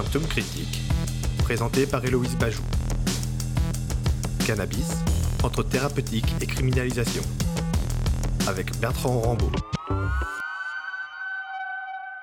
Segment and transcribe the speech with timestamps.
[0.00, 0.80] Symptômes critiques,
[1.40, 2.62] présenté par Héloïse Bajou.
[4.46, 4.92] Cannabis,
[5.42, 7.22] entre thérapeutique et criminalisation.
[8.46, 9.52] Avec Bertrand Rambaud.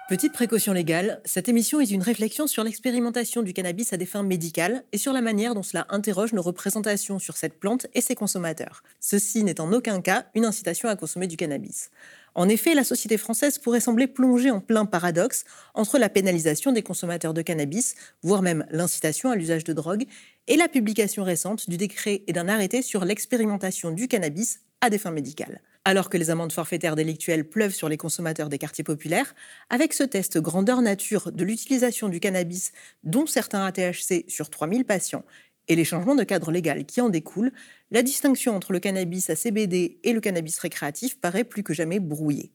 [0.10, 4.24] Petite précaution légale, cette émission est une réflexion sur l'expérimentation du cannabis à des fins
[4.24, 8.16] médicales et sur la manière dont cela interroge nos représentations sur cette plante et ses
[8.16, 8.82] consommateurs.
[9.02, 11.92] Ceci n'est en aucun cas une incitation à consommer du cannabis.
[12.38, 15.44] En effet, la société française pourrait sembler plongée en plein paradoxe
[15.74, 20.06] entre la pénalisation des consommateurs de cannabis, voire même l'incitation à l'usage de drogue,
[20.46, 25.00] et la publication récente du décret et d'un arrêté sur l'expérimentation du cannabis à des
[25.00, 25.62] fins médicales.
[25.84, 29.34] Alors que les amendes forfaitaires délictuelles pleuvent sur les consommateurs des quartiers populaires,
[29.72, 32.72] avec ce test grandeur nature de l'utilisation du cannabis,
[33.04, 35.24] dont certains ATHC sur 3000 patients,
[35.68, 37.52] et les changements de cadre légal qui en découlent,
[37.92, 42.00] la distinction entre le cannabis à CBD et le cannabis récréatif paraît plus que jamais
[42.00, 42.52] brouillée.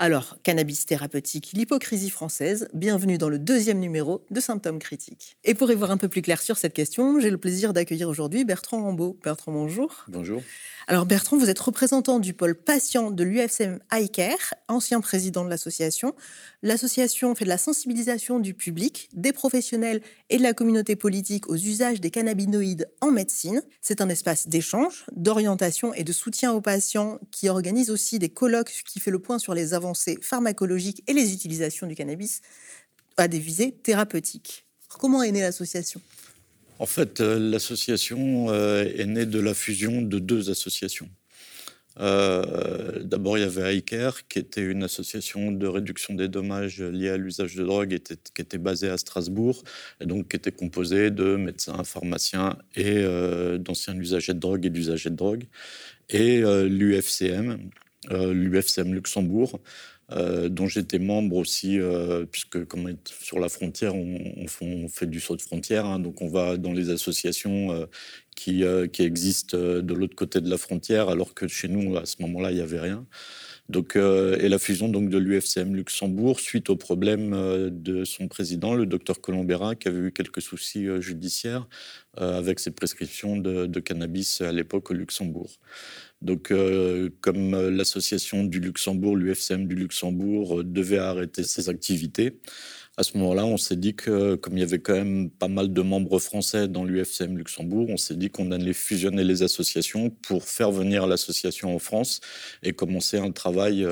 [0.00, 5.36] Alors, cannabis thérapeutique, l'hypocrisie française, bienvenue dans le deuxième numéro de Symptômes critiques.
[5.42, 8.08] Et pour y voir un peu plus clair sur cette question, j'ai le plaisir d'accueillir
[8.08, 9.18] aujourd'hui Bertrand Rambaud.
[9.24, 10.04] Bertrand, bonjour.
[10.06, 10.40] Bonjour.
[10.86, 16.14] Alors Bertrand, vous êtes représentant du pôle patient de l'UFCM iCare, ancien président de l'association.
[16.62, 20.00] L'association fait de la sensibilisation du public, des professionnels
[20.30, 23.62] et de la communauté politique aux usages des cannabinoïdes en médecine.
[23.80, 28.72] C'est un espace d'échange, d'orientation et de soutien aux patients qui organise aussi des colloques
[28.86, 29.87] qui fait le point sur les avancées
[30.22, 32.42] pharmacologiques et les utilisations du cannabis
[33.16, 34.64] à des visées thérapeutiques.
[34.88, 36.00] Comment est née l'association?
[36.78, 41.08] En fait, euh, l'association euh, est née de la fusion de deux associations.
[42.00, 47.08] Euh, d'abord, il y avait iCare, qui était une association de réduction des dommages liés
[47.08, 49.64] à l'usage de drogue, qui était basée à Strasbourg,
[50.00, 53.02] et donc qui était composée de médecins, pharmaciens et
[53.58, 55.46] d'anciens usagers de drogue et d'usagers de drogue.
[56.08, 57.68] Et l'UFCM,
[58.10, 59.60] l'UFCM Luxembourg,
[60.10, 65.36] euh, dont j'étais membre aussi, euh, puisque comme sur la frontière, on, fait du saut
[65.36, 67.86] de frontière, hein, donc on va dans les associations euh,
[68.34, 68.62] qui,
[69.02, 72.54] existent de l'autre côté de la frontière, alors que chez nous, à ce moment-là, il
[72.54, 73.06] n'y avait rien.
[73.68, 78.86] Donc, et la fusion donc, de l'UFCM Luxembourg suite au problème de son président, le
[78.86, 81.68] docteur Colombera, qui avait eu quelques soucis judiciaires
[82.16, 85.50] avec ses prescriptions de cannabis à l'époque au Luxembourg.
[86.20, 92.40] Donc, euh, comme euh, l'association du Luxembourg, l'UFCM du Luxembourg, euh, devait arrêter ses activités,
[92.96, 95.72] à ce moment-là, on s'est dit que, comme il y avait quand même pas mal
[95.72, 100.42] de membres français dans l'UFCM Luxembourg, on s'est dit qu'on allait fusionner les associations pour
[100.42, 102.18] faire venir l'association en France
[102.64, 103.86] et commencer un travail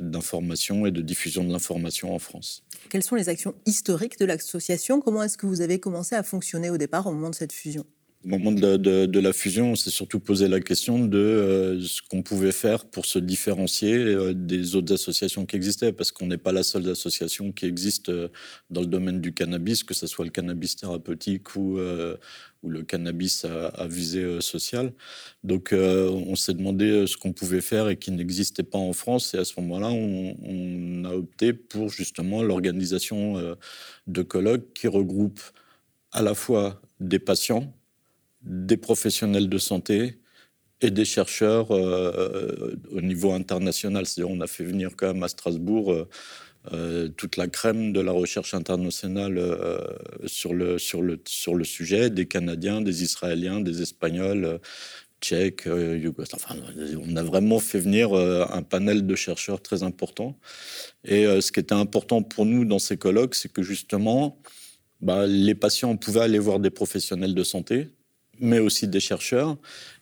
[0.00, 2.64] d'information et de diffusion de l'information en France.
[2.88, 5.02] Quelles sont les actions historiques de l'association?
[5.02, 7.84] Comment est-ce que vous avez commencé à fonctionner au départ au moment de cette fusion?
[8.24, 12.22] Au moment de, la fusion, on s'est surtout posé la question de euh, ce qu'on
[12.22, 16.52] pouvait faire pour se différencier euh, des autres associations qui existaient, parce qu'on n'est pas
[16.52, 18.28] la seule association qui existe euh,
[18.70, 21.78] dans le domaine du cannabis, que ce soit le cannabis thérapeutique ou,
[22.66, 24.94] le cannabis à, visée sociale.
[25.42, 29.38] Donc on s'est demandé ce qu'on pouvait faire et qui n'existait pas en France, et
[29.38, 33.56] à ce moment-là, on, a opté pour justement l'organisation
[34.06, 35.42] de colloques qui regroupent
[36.12, 37.74] à la fois des patients,
[38.44, 40.18] des professionnels de santé
[40.80, 44.04] et des chercheurs euh, au niveau international.
[44.26, 46.08] On a fait venir quand même à Strasbourg euh,
[46.72, 49.38] euh, toute la crème de la recherche internationale
[50.26, 54.60] sur, le, sur, le, sur le sujet, des Canadiens, des Israéliens, des Espagnols,
[55.20, 55.68] Tchèques,
[56.32, 56.56] enfin,
[57.00, 60.38] on a vraiment fait venir un panel de chercheurs très important.
[61.04, 64.38] Et ce qui était important pour nous dans ces colloques, c'est que justement,
[65.00, 67.88] bah, les patients pouvaient aller voir des professionnels de santé,
[68.40, 69.56] mais aussi des chercheurs.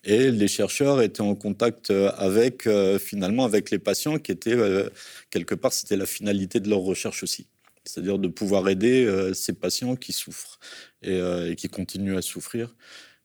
[0.05, 4.55] Et les chercheurs étaient en contact euh, avec, euh, finalement, avec les patients qui étaient,
[4.55, 4.89] euh,
[5.31, 7.47] quelque part, c'était la finalité de leur recherche aussi.
[7.85, 10.61] C'est-à-dire de pouvoir aider ces patients qui souffrent
[11.03, 12.77] et, qui continuent à souffrir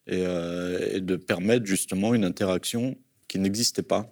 [0.08, 2.98] et, de permettre justement une interaction
[3.28, 4.12] qui n'existait pas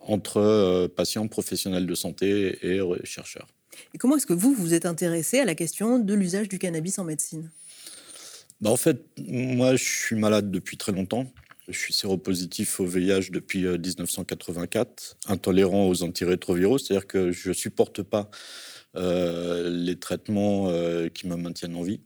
[0.00, 3.48] entre patients professionnels de santé et chercheurs.
[3.94, 6.98] Et comment est-ce que vous vous êtes intéressé à la question de l'usage du cannabis
[6.98, 7.50] en médecine?
[8.60, 11.32] Bah, en fait, moi, je suis malade depuis très longtemps.
[11.68, 17.54] Je suis séropositif au VIH depuis 1984, euh, intolérant aux antirétroviraux, c'est-à-dire que je ne
[17.54, 18.30] supporte pas
[18.96, 22.00] euh, les traitements euh, qui me maintiennent en vie.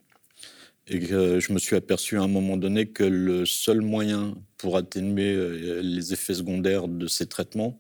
[0.89, 5.81] Et je me suis aperçu à un moment donné que le seul moyen pour atténuer
[5.81, 7.79] les effets secondaires de ces traitements,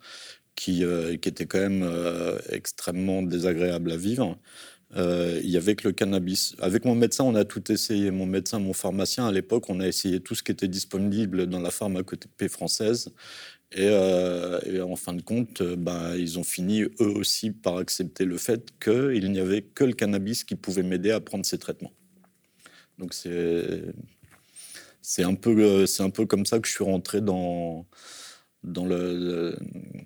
[0.54, 1.84] qui étaient quand même
[2.50, 4.38] extrêmement désagréables à vivre,
[4.96, 6.54] euh, il y avait que le cannabis.
[6.60, 8.10] Avec mon médecin, on a tout essayé.
[8.10, 11.60] Mon médecin, mon pharmacien, à l'époque, on a essayé tout ce qui était disponible dans
[11.60, 13.10] la pharmacopée française.
[13.72, 18.26] Et, euh, en fin de compte, euh, ben, ils ont fini eux aussi par accepter
[18.26, 21.92] le fait qu'il n'y avait que le cannabis qui pouvait m'aider à prendre ces traitements.
[22.98, 23.94] Donc c'est
[25.24, 27.86] un peu c'est un peu comme ça que je suis rentré dans
[28.64, 29.56] dans le,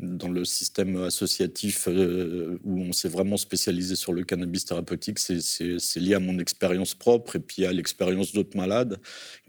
[0.01, 6.01] dans le système associatif euh, où on s'est vraiment spécialisé sur le cannabis thérapeutique, c'est
[6.01, 8.99] lié à mon expérience propre et puis à l'expérience d'autres malades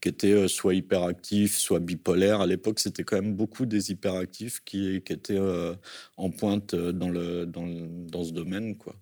[0.01, 2.41] qui étaient euh, soit hyperactifs, soit bipolaires.
[2.41, 5.73] À l'époque, c'était quand même beaucoup des hyperactifs qui, étaient euh,
[6.17, 8.75] en pointe dans, le, dans, dans ce domaine.
[8.75, 8.95] Quoi.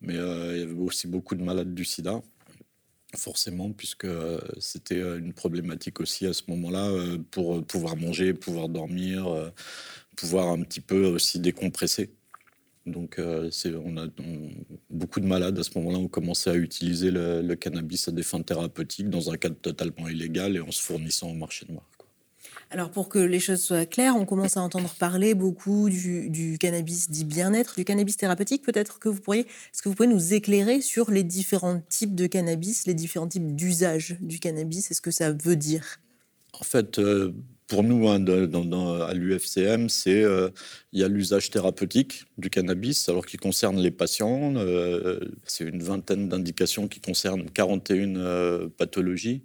[0.00, 2.22] Mais il y avait aussi beaucoup de malades du sida
[3.16, 8.34] forcément, puisque euh, c'était euh, une problématique aussi à ce moment-là euh, pour pouvoir manger,
[8.34, 9.52] pouvoir dormir,
[10.16, 12.10] pouvoir un petit peu aussi décompresser.
[12.86, 14.06] Donc, on a
[14.90, 18.22] beaucoup de malades à ce moment-là ont commencé à utiliser le, le, cannabis à des
[18.22, 21.88] fins thérapeutiques dans un cadre totalement illégal et en se fournissant au marché noir.
[22.74, 27.08] Alors pour que les choses soient claires, on commence à entendre parler beaucoup du, cannabis
[27.08, 28.64] dit bien-être, du cannabis thérapeutique.
[28.64, 32.26] Peut-être que vous pourriez, est-ce que vous pouvez nous éclairer sur les différents types de
[32.26, 34.90] cannabis, les différents types d'usage du cannabis?
[34.90, 36.00] Est ce que ça veut dire?
[36.52, 37.32] En fait, euh,
[37.68, 40.50] pour nous, hein, à l'UFCM, c'est euh,
[40.92, 44.56] il y a l'usage thérapeutique du cannabis, alors qui concerne les patients.
[44.56, 49.44] Euh, c'est une vingtaine d'indications qui concernent 41 pathologies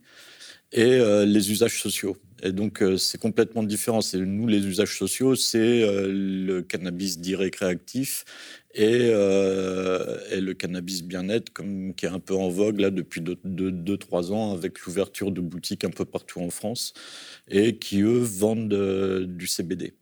[0.72, 2.18] et les usages sociaux.
[2.44, 4.00] Et donc, euh, c'est complètement différent.
[4.14, 8.24] Nous, les usages sociaux, c'est euh, le cannabis dit récréatif
[8.74, 11.52] et, euh, et le cannabis bien-être,
[11.96, 15.90] qui est un peu en vogue là depuis 2-3 ans, avec l'ouverture de boutiques un
[15.90, 16.94] peu partout en France,
[17.50, 19.94] et qui eux vendent du CBD.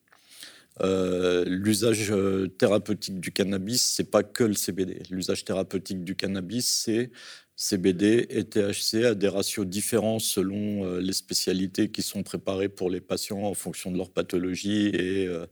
[0.81, 2.13] l'usage
[2.57, 5.01] thérapeutique du cannabis, c'est pas que le CBD.
[5.10, 7.10] L'usage thérapeutique du cannabis, c'est
[7.59, 12.92] CBD et THC à des ratios différents selon euh, les spécialités qui sont préparées pour
[12.92, 15.48] les patients en fonction de leur pathologie et, euh,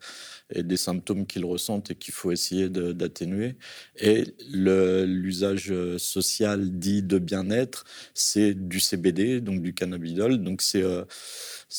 [0.55, 3.55] des symptômes qu'ils ressentent et qu'il faut essayer d'atténuer.
[3.97, 10.37] Et l'usage social dit de bien-être, c'est du CBD, donc du cannabidol.
[10.37, 11.03] Donc c'est euh,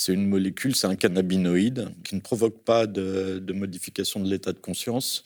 [0.08, 5.22] une molécule, c'est un cannabinoïde qui ne provoque pas de modification de l'état de conscience,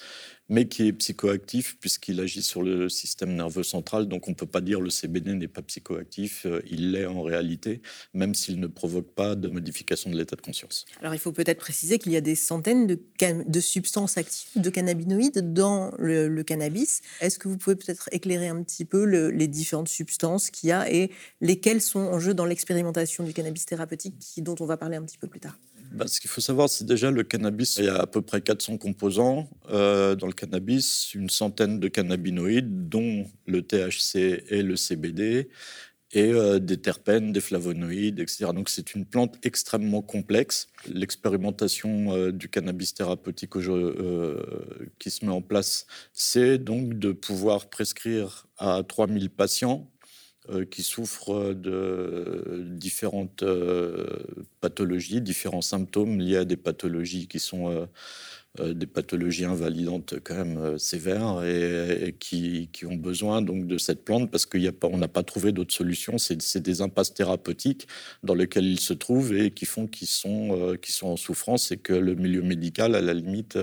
[0.50, 4.08] mais qui est psychoactif puisqu'il agit sur le système nerveux central.
[4.08, 7.22] Donc on ne peut pas dire le CBD n'est pas psychoactif, euh, il l'est en
[7.22, 7.80] réalité,
[8.12, 10.84] même s'il ne provoque pas de modification de l'état de conscience.
[11.00, 12.98] Alors il faut peut-être préciser qu'il y a des centaines de,
[13.46, 17.02] de, substances actives, de cannabinoïdes dans le, cannabis.
[17.20, 20.90] Est-ce que vous pouvez peut-être éclairer un petit peu les différentes substances qu'il y a
[20.92, 21.10] et
[21.40, 25.18] lesquelles sont en jeu dans l'expérimentation du cannabis thérapeutique dont on va parler un petit
[25.18, 25.56] peu plus tard?
[25.90, 27.76] Bah, ce qu'il faut savoir, c'est déjà le cannabis.
[27.78, 31.88] Il y a à peu près 400 composants euh, dans le cannabis, une centaine de
[31.88, 35.48] cannabinoïdes, dont le THC et le CBD,
[36.12, 38.46] et euh, des terpènes, des flavonoïdes, etc.
[38.54, 40.68] Donc c'est une plante extrêmement complexe.
[40.86, 43.52] L'expérimentation euh, du cannabis thérapeutique
[44.98, 49.90] qui se met en place, c'est donc de pouvoir prescrire à 3000 patients
[50.70, 54.06] qui souffrent de différentes euh,
[54.60, 57.70] pathologies, différents symptômes liés à des pathologies qui sont
[58.58, 64.28] euh, des pathologies invalidantes quand même sévères et, qui, ont besoin donc de cette plante
[64.28, 66.18] parce qu'on n'a pas trouvé d'autres solutions.
[66.18, 67.86] C'est des impasses thérapeutiques
[68.24, 72.16] dans lesquelles ils se trouvent et qui font qu'ils sont en souffrance et que le
[72.16, 73.56] milieu médical, à la limite,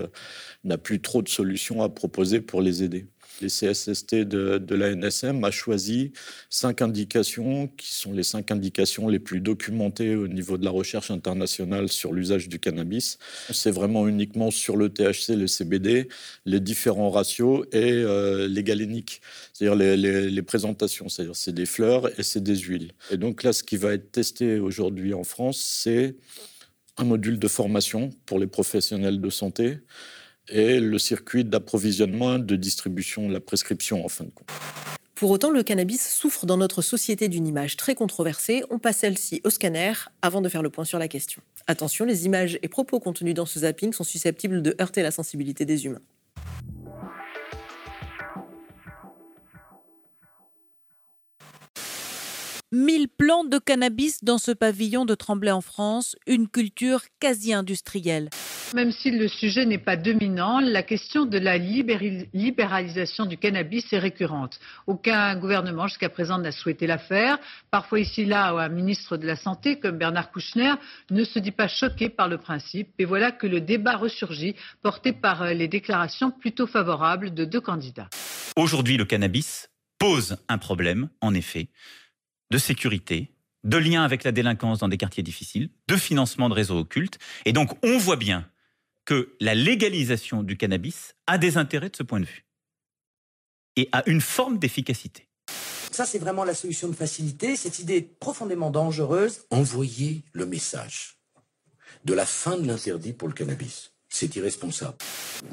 [0.63, 3.07] n'a plus trop de solutions à proposer pour les aider
[3.41, 6.11] les CSST de, de, la NSM a choisi
[6.49, 11.11] cinq indications qui sont les cinq indications les plus documentées au niveau de la recherche
[11.11, 13.17] internationale sur l'usage du cannabis.
[13.51, 16.07] C'est vraiment uniquement sur le THC, le CBD,
[16.45, 19.21] les différents ratios et euh, les galéniques,
[19.53, 22.91] c'est-à-dire les, les, présentations, c'est-à-dire c'est des fleurs et c'est des huiles.
[23.11, 26.15] Et donc là, ce qui va être testé aujourd'hui en France, c'est
[26.97, 29.77] un module de formation pour les professionnels de santé
[30.49, 34.47] et le circuit d'approvisionnement, de distribution, la prescription en fin de compte.
[35.15, 38.63] Pour autant, le cannabis souffre dans notre société d'une image très controversée.
[38.69, 41.41] On passe celle-ci au scanner avant de faire le point sur la question.
[41.65, 45.65] Attention, les images et propos contenus dans ce zapping sont susceptibles de heurter la sensibilité
[45.65, 46.01] des humains.
[52.71, 58.29] 1000 plantes de cannabis dans ce pavillon de Tremblay en France, une culture quasi industrielle.
[58.73, 63.97] Même si le sujet n'est pas dominant, la question de la libéralisation du cannabis est
[63.97, 64.59] récurrente.
[64.87, 67.39] Aucun gouvernement jusqu'à présent n'a souhaité la faire.
[67.71, 70.73] Parfois ici là, un ministre de la Santé comme Bernard Kouchner
[71.11, 72.89] ne se dit pas choqué par le principe.
[72.99, 77.61] Et voilà que le débat ressurgit, porté par euh, les déclarations plutôt favorables de deux
[77.61, 78.09] candidats.
[78.57, 81.69] Aujourd'hui, le cannabis pose un problème, en effet
[82.51, 83.31] de sécurité,
[83.63, 87.17] de lien avec la délinquance dans des quartiers difficiles, de financement de réseaux occultes.
[87.45, 88.45] Et donc, on voit bien
[89.07, 92.45] que la légalisation du cannabis a des intérêts de ce point de vue
[93.77, 95.27] et a une forme d'efficacité.
[95.91, 97.55] Ça, c'est vraiment la solution de facilité.
[97.55, 99.45] Cette idée est profondément dangereuse.
[99.49, 101.17] Envoyer le message
[102.03, 103.93] de la fin de l'interdit pour le cannabis.
[104.09, 104.97] C'est irresponsable.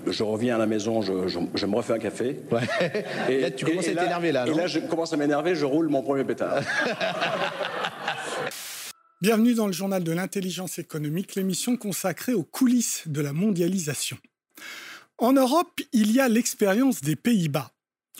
[0.06, 2.40] Je reviens à la maison, je, je, je me refais un café.
[2.50, 2.62] Ouais.
[3.28, 5.88] Et là, tu commences à t'énerver, là, Et là, je commence à m'énerver, je roule
[5.88, 6.60] mon premier pétard.
[9.24, 14.18] Bienvenue dans le journal de l'intelligence économique, l'émission consacrée aux coulisses de la mondialisation.
[15.16, 17.70] En Europe, il y a l'expérience des Pays-Bas.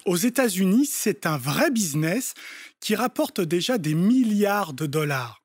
[0.06, 2.32] Aux États-Unis, c'est un vrai business
[2.80, 5.42] qui rapporte déjà des milliards de dollars.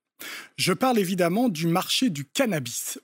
[0.55, 2.97] Je parle évidemment du marché du cannabis.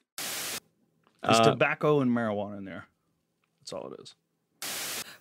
[1.24, 2.84] There's tobacco and marijuana in there?
[3.60, 4.16] That's all it is.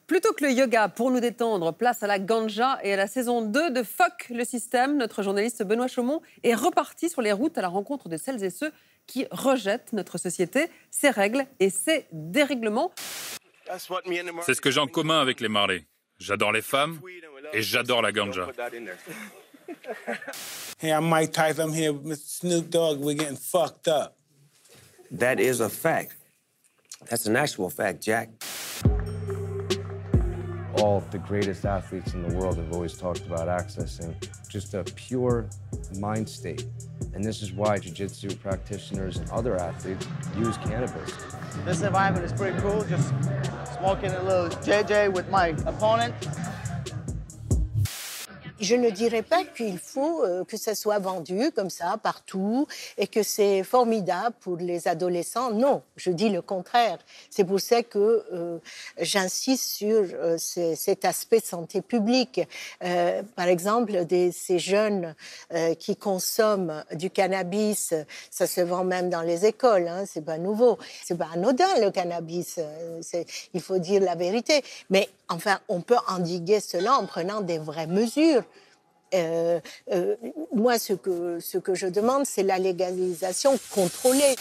[0.06, 3.40] Plutôt que le yoga pour nous détendre, place à la ganja et à la saison
[3.40, 4.99] 2 de Fuck le système.
[4.99, 8.50] Notre journaliste Benoît Chaumont est reparti sur les routes à la rencontre de celles et
[8.50, 8.70] ceux
[9.06, 12.92] qui rejettent notre société, ses règles et ses dérèglements.
[14.42, 15.84] C'est ce que j'ai en commun avec les Marley.
[16.18, 17.00] J'adore les femmes
[17.54, 18.49] et j'adore la ganja.
[20.78, 21.68] Hey, I'm Mike Tyson.
[21.68, 22.40] I'm here with Mr.
[22.40, 23.00] Snoop Dogg.
[23.00, 24.16] We're getting fucked up.
[25.11, 26.16] That is a fact.
[27.08, 28.28] That's an actual fact, Jack.
[30.78, 34.14] All the greatest athletes in the world have always talked about accessing
[34.49, 35.47] just a pure
[35.99, 36.66] mind state.
[37.14, 41.12] And this is why jiu-jitsu practitioners and other athletes use cannabis.
[41.64, 43.09] This environment is pretty cool, just
[43.78, 46.14] smoking a little JJ with my opponent.
[48.64, 52.66] Je ne dirais pas qu'il faut euh, que ça soit vendu comme ça partout
[52.97, 55.50] et que c'est formidable pour les adolescents.
[55.50, 56.97] Non, je dis le contraire.
[57.28, 58.56] C'est pour ça que euh,
[58.99, 62.40] j'insiste sur euh, ce- cet aspect santé publique.
[63.37, 65.14] Par exemple, des, ces jeunes
[65.78, 67.92] qui consomment du cannabis,
[68.30, 69.88] ça se vend même dans les écoles.
[69.88, 70.78] Hein, c'est pas nouveau.
[71.04, 72.59] C'est pas anodin le cannabis.
[73.52, 74.62] il faut dire la vérité.
[74.90, 78.45] Mais enfin, on peut endiguer cela en prenant des vraies mesures.
[79.14, 79.61] Euh,
[79.93, 80.16] euh,
[80.52, 84.35] moi, ce que, ce que je demande, c'est la légalisation contrôlée.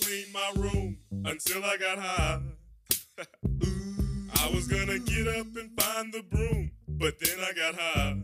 [0.00, 2.38] clean my room until I got high.
[4.40, 8.16] I was gonna get up and find the broom, but then I got high.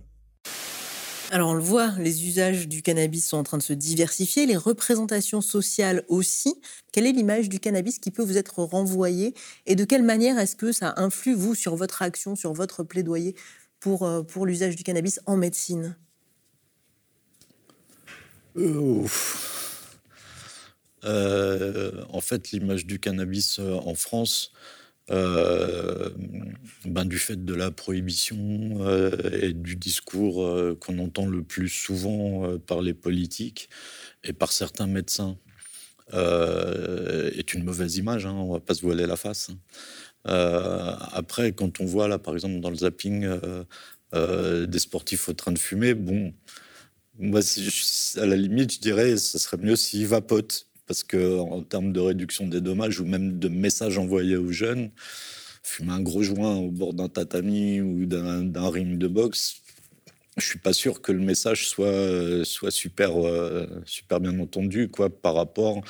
[1.34, 4.56] Alors on le voit, les usages du cannabis sont en train de se diversifier, les
[4.56, 6.54] représentations sociales aussi.
[6.92, 9.34] Quelle est l'image du cannabis qui peut vous être renvoyée
[9.66, 13.34] et de quelle manière est-ce que ça influe, vous, sur votre action, sur votre plaidoyer
[13.80, 15.96] pour, euh, l'usage du cannabis en médecine?
[18.56, 19.08] Euh,
[22.10, 24.52] en fait, l'image du cannabis euh, en France,
[25.10, 26.10] euh,
[26.86, 28.38] ben, du fait de la prohibition
[28.80, 29.10] euh,
[29.42, 33.68] et du discours euh, qu'on entend le plus souvent par les politiques
[34.22, 35.36] et par certains médecins,
[36.12, 39.50] est une mauvaise image, hein, on va pas se voiler la face.
[39.50, 40.98] hein.
[41.12, 43.26] Après, quand on voit là, par exemple, dans le zapping,
[44.12, 46.32] des sportifs au train de fumer, bon,
[47.20, 52.00] à la limite, je dirais, ce serait mieux s'ils vapotent, parce que en termes de
[52.00, 54.90] réduction des dommages ou même de messages envoyés aux jeunes,
[55.62, 59.62] fumer un gros joint au bord d'un tatami ou d'un ring de boxe,
[60.36, 65.08] je suis pas sûr que le message soit soit super euh, super bien entendu quoi
[65.08, 65.82] par rapport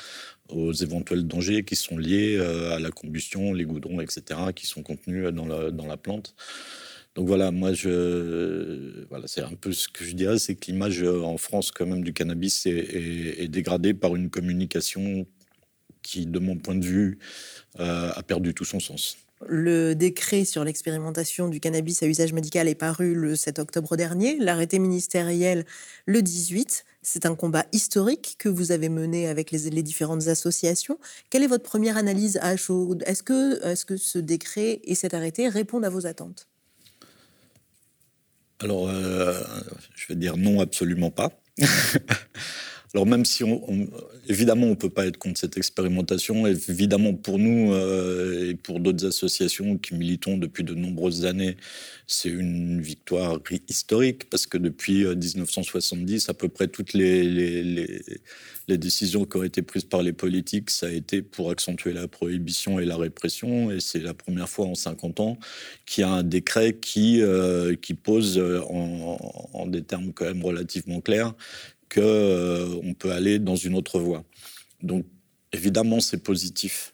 [0.49, 4.21] aux éventuels dangers qui sont liés euh, à la combustion, les goudrons, etc.,
[4.55, 6.35] qui sont contenus dans la, dans la plante.
[7.15, 11.01] Donc voilà, moi, je, voilà, c'est un peu ce que je dirais, c'est que l'image
[11.01, 15.25] euh, en France, quand même, du cannabis est, dégradée par une communication
[16.01, 17.17] qui, de mon point de vue,
[17.79, 19.17] euh, a perdu tout son sens.
[19.47, 24.37] Le décret sur l'expérimentation du cannabis à usage médical est paru le 7 octobre dernier,
[24.37, 25.65] l'arrêté ministériel
[26.05, 26.85] le 18.
[27.01, 30.99] C'est un combat historique que vous avez mené avec les, différentes associations.
[31.29, 35.13] Quelle est votre première analyse à chaud Est-ce que, est que ce décret et cet
[35.13, 36.47] arrêté répondent à vos attentes?
[38.61, 39.33] Alors, euh,
[39.95, 41.31] je vais dire non, absolument pas.
[42.95, 43.61] Alors même si, on,
[44.29, 48.79] évidemment, on ne peut pas être contre cette expérimentation, évidemment pour nous euh, et pour
[48.79, 51.57] d'autres associations qui militons depuis de nombreuses années,
[52.07, 58.77] c'est une victoire historique parce que depuis euh, 1970, à peu près toutes les, les,
[58.77, 62.79] décisions qui ont été prises par les politiques, ça a été pour accentuer la prohibition
[62.79, 63.71] et la répression.
[63.71, 65.37] Et c'est la première fois en 50 ans
[65.85, 70.43] qu'il y a un décret qui, euh, qui pose euh, en des termes quand même
[70.43, 71.33] relativement clairs
[71.89, 74.23] que euh, peut aller dans une autre voie.
[74.81, 75.05] Donc
[75.53, 76.93] évidemment c'est positif.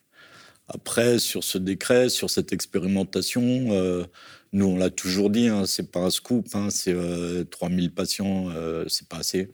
[0.68, 4.06] Après sur ce décret, sur cette expérimentation, euh,
[4.54, 8.50] nous on l'a toujours dit, hein, c'est pas un scoop, hein, c'est euh, 3000 patients,
[8.50, 9.50] euh, c'est pas assez.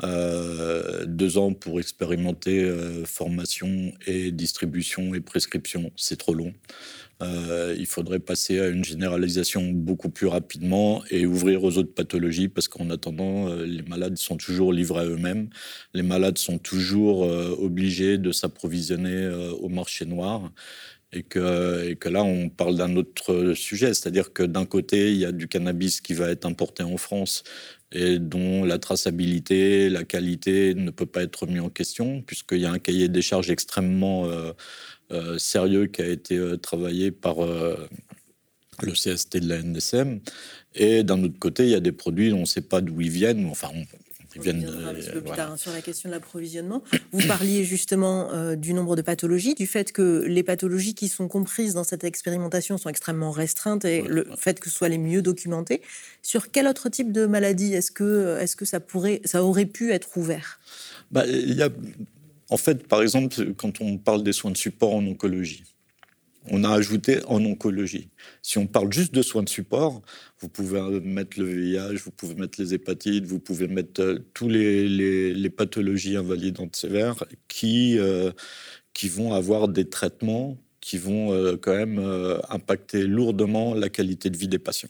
[0.00, 2.72] Deux ans pour expérimenter
[3.04, 6.52] formation et distribution et prescription, c'est trop long.
[7.20, 12.48] Euh, il faudrait passer à une généralisation beaucoup plus rapidement et ouvrir aux autres pathologies
[12.48, 15.50] parce qu'en attendant, euh, les malades sont toujours livrés à eux-mêmes.
[15.94, 19.28] Les malades sont toujours euh, obligés de s'approvisionner
[19.60, 20.52] au marché noir.
[21.12, 25.32] Et que, là, on parle d'un autre sujet, c'est-à-dire que d'un côté, il y a
[25.32, 27.44] du cannabis qui va être importé en France
[27.92, 32.66] et dont la traçabilité, la qualité ne peut pas être mis en question, puisqu'il y
[32.66, 34.26] a un cahier des charges extrêmement
[35.38, 37.76] sérieux qui a été euh, travaillé par euh,
[38.82, 40.20] le CST de la NSM.
[40.74, 43.00] Et d'un autre côté, il y a des produits dont on ne sait pas d'où
[43.00, 43.46] ils viennent.
[43.46, 43.70] Enfin,
[44.36, 46.84] ils viennent, un petit peu plus tard hein, sur la question de l'approvisionnement.
[47.12, 51.74] Vous parliez justement du nombre de pathologies, du fait que les pathologies qui sont comprises
[51.74, 55.80] dans cette expérimentation sont extrêmement restreintes et le fait que ce soit les mieux documentées.
[56.22, 59.66] Sur quel autre type de maladie est-ce que, est -ce que ça, pourrait, ça aurait
[59.66, 60.60] pu être ouvert?
[61.10, 61.70] Bah, il y a
[62.50, 65.64] en fait, par exemple, quand on parle des soins de support en oncologie,
[66.50, 68.08] on a ajouté en oncologie.
[68.42, 70.02] Si on parle juste de soins de support,
[70.40, 74.48] vous pouvez mettre le VIH, vous pouvez mettre les hépatites, vous pouvez mettre euh, tous
[74.48, 78.30] les, les, pathologies invalidantes sévères qui, euh,
[78.94, 81.98] qui vont avoir des traitements qui vont euh, quand même
[82.48, 84.88] impacter lourdement la qualité de vie des patients.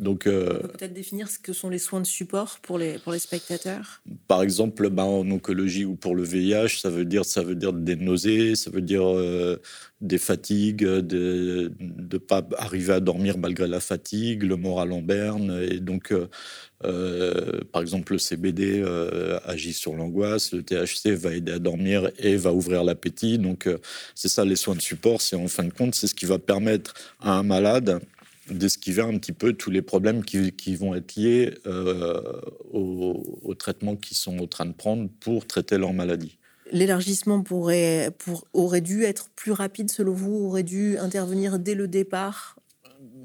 [0.00, 3.18] Donc, euh, peut-être définir ce que sont les soins de support pour les, pour les
[3.18, 4.00] spectateurs?
[4.28, 7.74] Par exemple, bah, en oncologie ou pour le VIH, ça veut dire, ça veut dire
[7.74, 9.60] des nausées, ça veut dire euh,
[10.00, 15.62] des fatigues, de ne pas arriver à dormir malgré la fatigue, le moral en berne.
[15.70, 16.14] Et donc,
[16.84, 18.82] euh, par exemple, le CBD
[19.44, 23.36] agit sur l'angoisse, le THC va aider à dormir et va ouvrir l'appétit.
[23.36, 23.68] Donc,
[24.14, 25.20] c'est ça les soins de support.
[25.20, 28.00] C'est en fin de compte, c'est ce qui va permettre à un malade
[28.54, 32.20] d'esquiver un petit peu tous les problèmes qui, vont être liés euh,
[32.72, 36.38] au, traitement qu'ils sont en train de prendre pour traiter leur maladie.
[36.72, 41.88] L'élargissement pourrait, pour, aurait dû être plus rapide selon vous, aurait dû intervenir dès le
[41.88, 42.56] départ?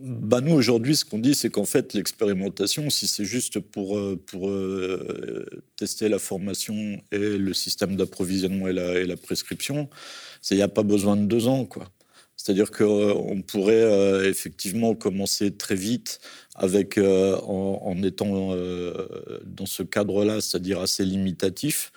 [0.01, 4.21] Bah nous, aujourd'hui, ce qu'on dit, c'est qu'en fait, l'expérimentation, si c'est juste pour, euh,
[4.25, 5.45] pour euh,
[5.77, 9.89] tester la formation et le système d'approvisionnement et la, et la prescription,
[10.51, 11.65] il n'y a pas besoin de deux ans.
[11.65, 11.89] quoi.
[12.45, 16.19] C'est-à-dire qu'on pourrait euh, effectivement commencer très vite
[16.53, 19.07] avec, euh, en, étant euh,
[19.45, 21.91] dans ce cadre-là, c'est-à-dire assez limitatif.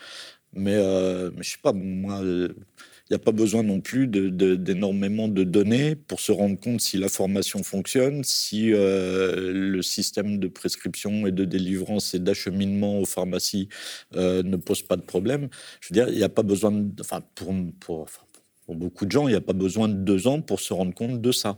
[0.54, 2.54] Mais, je ne sais pas, moi, il
[3.10, 7.10] n'y a pas besoin non plus d'énormément de, données pour se rendre compte si la
[7.10, 13.68] formation fonctionne, si le système de prescription et de délivrance et d'acheminement aux pharmacies
[14.14, 15.50] ne pose pas de problème.
[15.82, 18.08] Je veux dire, il n'y a pas besoin, enfin, pour, pour
[18.68, 20.92] pour beaucoup de gens, il n'y a pas besoin de deux ans pour se rendre
[20.92, 21.56] compte de ça.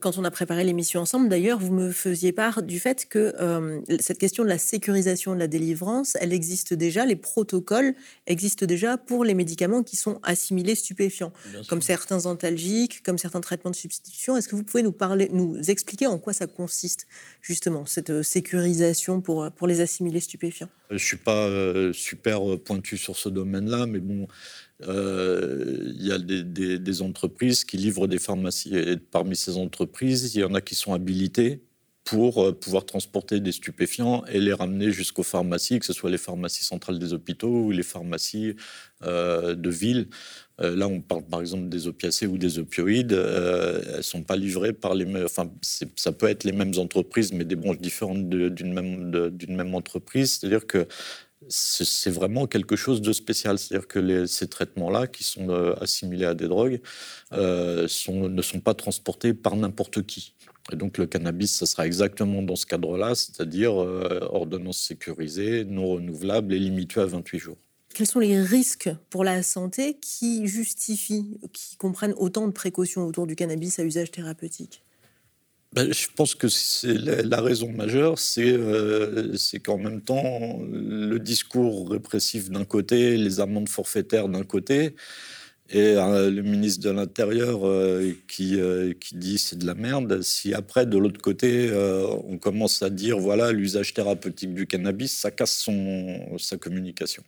[0.00, 3.80] Quand on a préparé l'émission ensemble, d'ailleurs, vous me faisiez part du fait que euh,
[4.00, 7.94] cette question de la sécurisation de la délivrance, elle existe déjà, les protocoles
[8.26, 11.32] existent déjà pour les médicaments qui sont assimilés stupéfiants,
[11.68, 14.36] comme certains antalgiques, comme certains traitements de substitution.
[14.36, 17.06] Est-ce que vous pouvez nous parler, nous expliquer en quoi ça consiste
[17.40, 20.68] justement cette euh, sécurisation pour pour les assimilés stupéfiants?
[20.90, 24.26] Je suis pas euh, super pointu sur ce domaine-là, mais bon,
[24.84, 28.76] euh, il y a des, entreprises qui livrent des pharmacies.
[28.76, 31.62] Et parmi ces entreprises, il y en a qui sont habilitées
[32.04, 36.18] pour euh, pouvoir transporter des stupéfiants et les ramener jusqu'aux pharmacies, que ce soit les
[36.18, 38.54] pharmacies centrales des hôpitaux ou les pharmacies
[39.02, 40.08] euh, de ville.
[40.58, 43.12] là, on parle par exemple des opiacés ou des opioïdes.
[43.12, 45.24] elles ne sont pas livrées par les mêmes.
[45.24, 49.10] Enfin, ça peut être les mêmes entreprises, mais des branches différentes d'une même,
[49.48, 50.38] même entreprise.
[50.38, 50.86] C'est-à-dire que
[51.48, 53.58] c'est vraiment quelque chose de spécial.
[53.58, 56.80] C'est-à-dire que ces traitements-là, qui sont euh, assimilés à des drogues,
[57.32, 60.34] euh, ne sont pas transportés par n'importe qui.
[60.72, 65.86] Et donc le cannabis, ça sera exactement dans ce cadre-là, c'est-à-dire euh, ordonnance sécurisée, non
[65.88, 67.56] renouvelable et limitée à 28 jours.
[67.94, 73.26] Quels sont les risques pour la santé qui justifient, qui comprennent autant de précautions autour
[73.26, 74.82] du cannabis à usage thérapeutique?
[75.76, 81.90] Ben, je pense que c'est la, raison majeure, euh, c'est qu'en même temps, le discours
[81.90, 84.94] répressif d'un côté, les amendes forfaitaires d'un côté,
[85.68, 88.58] et euh, le ministre de l'Intérieur euh, qui,
[89.00, 91.70] qui dit c'est de la merde, si après, de l'autre côté,
[92.26, 97.22] on commence à dire voilà, l'usage thérapeutique du cannabis, ça casse son, sa communication.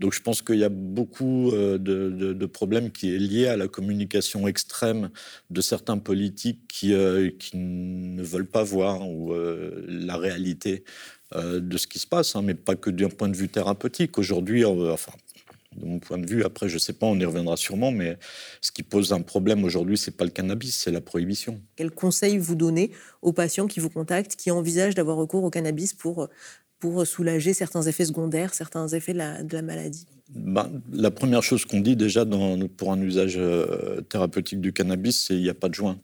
[0.00, 3.68] Donc je pense qu'il y a beaucoup euh, de, problèmes qui est lié à la
[3.68, 5.10] communication extrême
[5.50, 10.84] de certains politiques qui, euh, ne veulent pas voir euh, la réalité
[11.34, 14.18] de ce qui se passe, hein, mais pas que d'un point de vue thérapeutique.
[14.18, 15.10] Aujourd'hui, enfin,
[15.76, 16.44] de mon point de vue.
[16.44, 18.18] Après, je ne sais pas, on y reviendra sûrement, mais
[18.60, 21.60] ce qui pose un problème aujourd'hui, c'est pas le cannabis, c'est la prohibition.
[21.76, 22.90] Quels conseils vous donnez
[23.22, 26.28] aux patients qui vous contactent, qui envisagent d'avoir recours au cannabis pour,
[26.78, 30.06] pour soulager certains effets secondaires, certains effets de la, de la maladie?
[30.30, 35.26] Ben, La première chose qu'on dit déjà dans, pour un usage euh, thérapeutique du cannabis,
[35.26, 35.98] c'est qu'il n'y a pas de joint.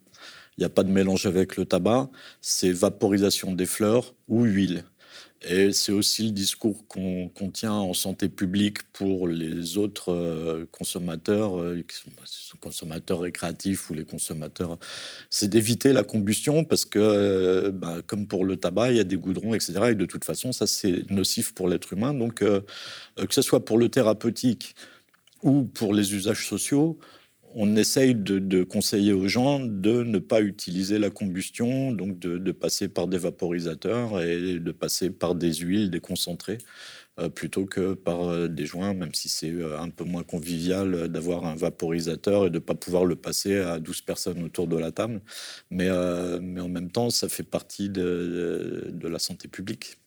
[0.56, 2.10] Il n'y a pas de mélange avec le tabac,
[2.42, 4.84] c'est vaporisation des fleurs ou huile.
[5.42, 11.58] Et c'est aussi le discours qu'on tient en santé publique pour les autres euh, consommateurs,
[11.58, 11.82] euh,
[12.60, 14.78] consommateurs récréatifs ou les consommateurs.
[15.30, 19.04] C'est d'éviter la combustion parce que, euh, bah, comme pour le tabac, il y a
[19.04, 19.72] des goudrons, etc.
[19.92, 22.12] Et de toute façon, ça, c'est nocif pour l'être humain.
[22.12, 22.64] Donc, que
[23.30, 24.74] ce soit pour le thérapeutique
[25.42, 26.98] ou pour les usages sociaux,
[27.54, 32.88] on essaye de, conseiller aux gens de ne pas utiliser la combustion, donc de, passer
[32.88, 36.58] par des vaporisateurs et de passer par des huiles, des concentrés,
[37.18, 41.08] euh, plutôt que par euh, des joints, même si c'est euh, un peu moins convivial
[41.08, 44.76] d'avoir un vaporisateur et de ne pas pouvoir le passer à 12 personnes autour de
[44.78, 45.20] la table.
[45.70, 45.88] Mais,
[46.40, 49.99] mais en même temps, ça fait partie de la santé publique.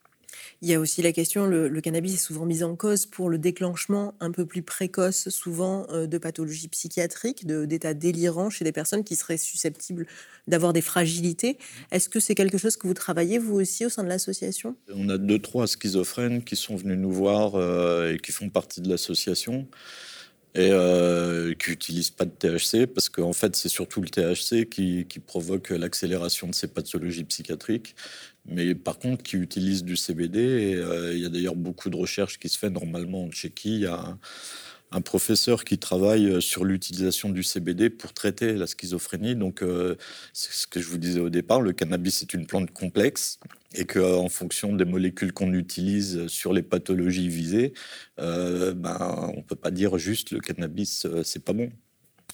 [0.61, 3.37] Il y a aussi la question, le, cannabis est souvent mis en cause pour le
[3.37, 9.03] déclenchement un peu plus précoce, souvent euh, de pathologies psychiatriques, d'états délirants chez des personnes
[9.03, 10.05] qui seraient susceptibles
[10.47, 11.57] d'avoir des fragilités.
[11.91, 14.75] Est-ce que c'est quelque chose que vous travaillez, vous aussi, au sein de l'association?
[14.93, 18.81] On a deux, trois schizophrènes qui sont venus nous voir euh, et qui font partie
[18.81, 19.67] de l'association
[20.55, 25.19] et euh, qui n'utilisent pas de THC parce qu'en fait c'est surtout le THC qui
[25.25, 27.95] provoque l'accélération de ces pathologies psychiatriques
[28.45, 30.75] mais par contre qui utilisent du CBD.
[30.75, 33.75] Euh, il y a d'ailleurs beaucoup de recherches qui se font normalement en Tchéquie.
[33.75, 34.17] Il y a
[34.91, 39.35] un, professeur qui travaille euh, sur l'utilisation du CBD pour traiter la schizophrénie.
[39.35, 39.95] Donc, euh,
[40.33, 43.39] c'est ce que je vous disais au départ, le cannabis est une plante complexe
[43.73, 47.73] et qu'en fonction des molécules qu'on utilise sur les pathologies visées,
[48.17, 51.71] ben, on peut pas dire juste le cannabis, c'est pas bon.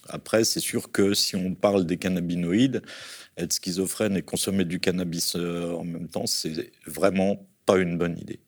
[0.10, 2.82] Après, c'est sûr que si on parle des cannabinoïdes,
[3.38, 8.18] être schizophrène et consommer du cannabis euh, en même temps, c'est vraiment pas une bonne
[8.18, 8.40] idée.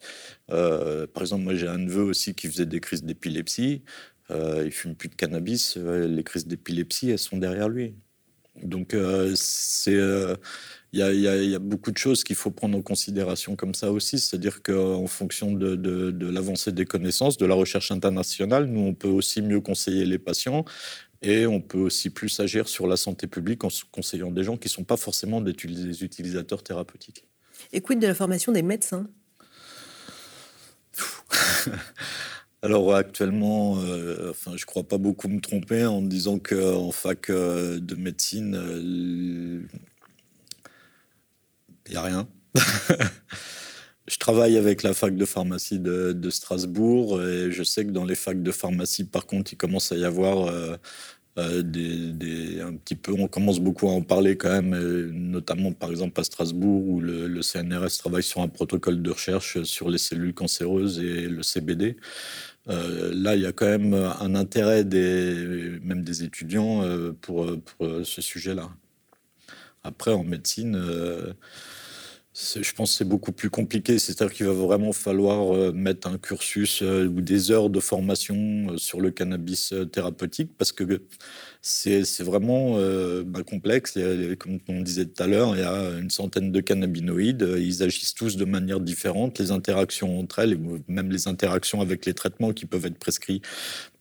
[0.51, 3.83] Euh, par exemple, moi j'ai un neveu aussi qui faisait des crises d'épilepsie.
[4.31, 5.77] Euh, il fume plus de cannabis.
[5.77, 7.95] les crises d'épilepsie, elles sont derrière lui.
[8.63, 9.37] Donc il
[10.93, 14.19] y, a beaucoup de choses qu'il faut prendre en considération comme ça aussi.
[14.19, 19.41] C'est-à-dire qu'en fonction de l'avancée des connaissances, de la recherche internationale, nous, on peut aussi
[19.41, 20.65] mieux conseiller les patients
[21.21, 24.67] et on peut aussi plus agir sur la santé publique en conseillant des gens qui
[24.67, 25.53] ne sont pas forcément des
[26.03, 27.25] utilisateurs thérapeutiques.
[27.73, 29.07] Et quid de la formation des médecins
[32.63, 37.31] Alors actuellement, euh, enfin, je ne crois pas beaucoup me tromper en disant qu'en fac
[37.31, 39.65] euh, de médecine, il
[41.87, 42.27] euh, n'y a rien.
[44.11, 48.15] je travaille avec la fac de pharmacie de, Strasbourg et je sais que dans les
[48.15, 50.51] facs de pharmacie, par contre, il commence à y avoir
[51.37, 55.71] euh, des, un petit peu, on commence beaucoup à en parler quand même, euh, notamment
[55.71, 59.97] par exemple à Strasbourg où le, CNRS travaille sur un protocole de recherche sur les
[59.97, 61.95] cellules cancéreuses et le CBD.
[62.67, 66.83] Euh, là, il y a quand même un intérêt des, même des étudiants
[67.21, 67.49] pour
[68.03, 68.69] ce sujet-là.
[69.83, 70.77] Après, en médecine,
[72.41, 73.99] je pense que c'est beaucoup plus compliqué.
[73.99, 78.35] C'est-à-dire qu'il va vraiment falloir euh, mettre un cursus euh, ou des heures de formation
[78.71, 81.01] euh, sur le cannabis thérapeutique parce que
[81.61, 82.77] c'est vraiment
[83.23, 83.97] bah, complexe.
[84.39, 87.47] comme on disait tout à l'heure, il y a une centaine de cannabinoïdes.
[87.59, 89.37] Ils agissent tous de manière différente.
[89.37, 93.43] Les interactions entre elles, même les interactions avec les traitements qui peuvent être prescrits,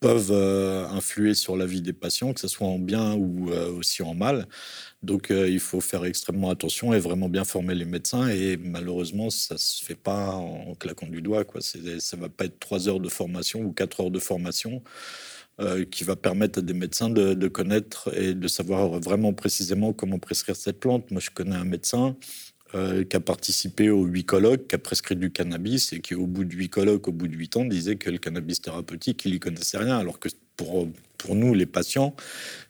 [0.00, 4.14] peuvent influer sur la vie des patients, que ce soit en bien ou aussi en
[4.14, 4.46] mal.
[5.02, 8.28] Donc euh, il faut faire extrêmement attention et vraiment bien former les médecins.
[8.28, 11.44] Et malheureusement, ça se fait pas en claquant du doigt.
[11.44, 11.60] Quoi.
[11.62, 14.82] Ça va pas être trois heures de formation ou quatre heures de formation.
[15.60, 20.18] Euh, qui va permettre à des médecins de, connaître et de savoir vraiment précisément comment
[20.18, 21.10] prescrire cette plante.
[21.10, 22.16] Moi, je connais un médecin
[22.74, 26.26] euh, qui a participé aux huit colloques, qui a prescrit du cannabis et qui, au
[26.26, 29.32] bout de huit colloques, au bout de huit ans, disait que le cannabis thérapeutique, il
[29.32, 30.88] n'y connaissait rien, alors que pour
[31.20, 32.14] pour nous, les patients,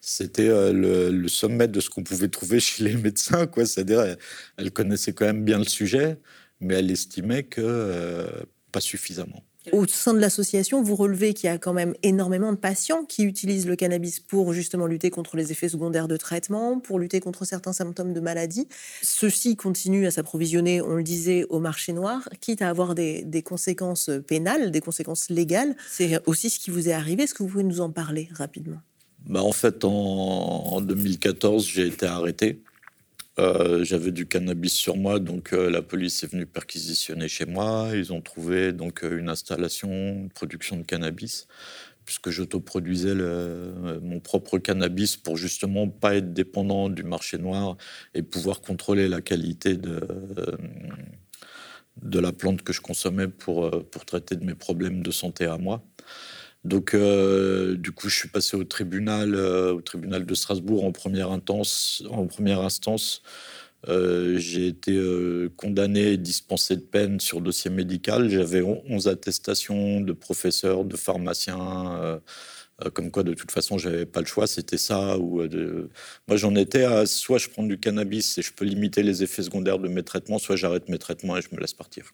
[0.01, 3.49] c'était euh, le, sommet de ce qu'on pouvait trouver chez les médecins.
[3.57, 4.17] C'est-à-dire,
[4.57, 6.19] elle, connaissait quand même bien le sujet,
[6.61, 8.27] mais elle estimait que euh,
[8.73, 9.45] pas suffisamment.
[9.73, 13.23] Au sein de l'association, vous relevez qu'il y a quand même énormément de patients qui
[13.25, 17.45] utilisent le cannabis pour justement lutter contre les effets secondaires de traitement, pour lutter contre
[17.45, 18.69] certains symptômes de maladie.
[19.03, 24.11] Ceux-ci continuent à s'approvisionner, on le disait, au marché noir, quitte à avoir des, conséquences
[24.27, 25.77] pénales, des conséquences légales.
[25.91, 27.25] C'est aussi ce qui vous est arrivé.
[27.25, 28.81] Est-ce que vous pouvez nous en parler rapidement?
[29.27, 32.61] Bah en fait, en, en 2014, j'ai été arrêté
[33.41, 37.89] euh, j'avais du cannabis sur moi, donc euh, la police est venue perquisitionner chez moi.
[37.95, 41.47] Ils ont trouvé donc euh, une installation, une production de cannabis.
[42.05, 43.15] puisque j'autoproduisais
[44.03, 47.77] mon propre cannabis pour justement pas être dépendant du marché noir
[48.15, 50.01] et pouvoir contrôler la qualité de,
[52.13, 55.85] la plante que je consommais pour, pour traiter de mes problèmes de santé à moi.
[56.65, 60.93] Donc, euh, du coup, je suis passé au tribunal, euh, au tribunal de Strasbourg en
[60.93, 63.23] première instance.
[63.89, 65.01] Euh, j'ai été
[65.57, 68.29] condamné et dispensé de peine sur dossier médical.
[68.29, 72.21] J'avais 11 attestations de professeurs, de pharmaciens,
[72.95, 74.47] comme quoi de toute façon j'avais pas le choix.
[74.47, 79.03] C'était ça moi j'en étais à soit je prends du cannabis et je peux limiter
[79.03, 82.13] les effets secondaires de mes traitements, soit j'arrête mes traitements et je me laisse partir.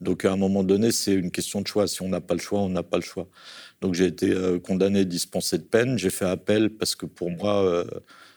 [0.00, 1.86] Donc à un moment donné, c'est une question de choix.
[1.86, 3.28] Si on n'a pas le choix, on n'a pas le choix.
[3.80, 5.98] Donc j'ai été euh, condamné, dispensé de peine.
[5.98, 7.84] J'ai fait appel parce que pour moi, euh,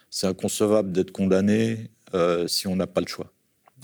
[0.10, 3.34] c'est inconcevable d'être condamné euh, si on n'a pas le choix.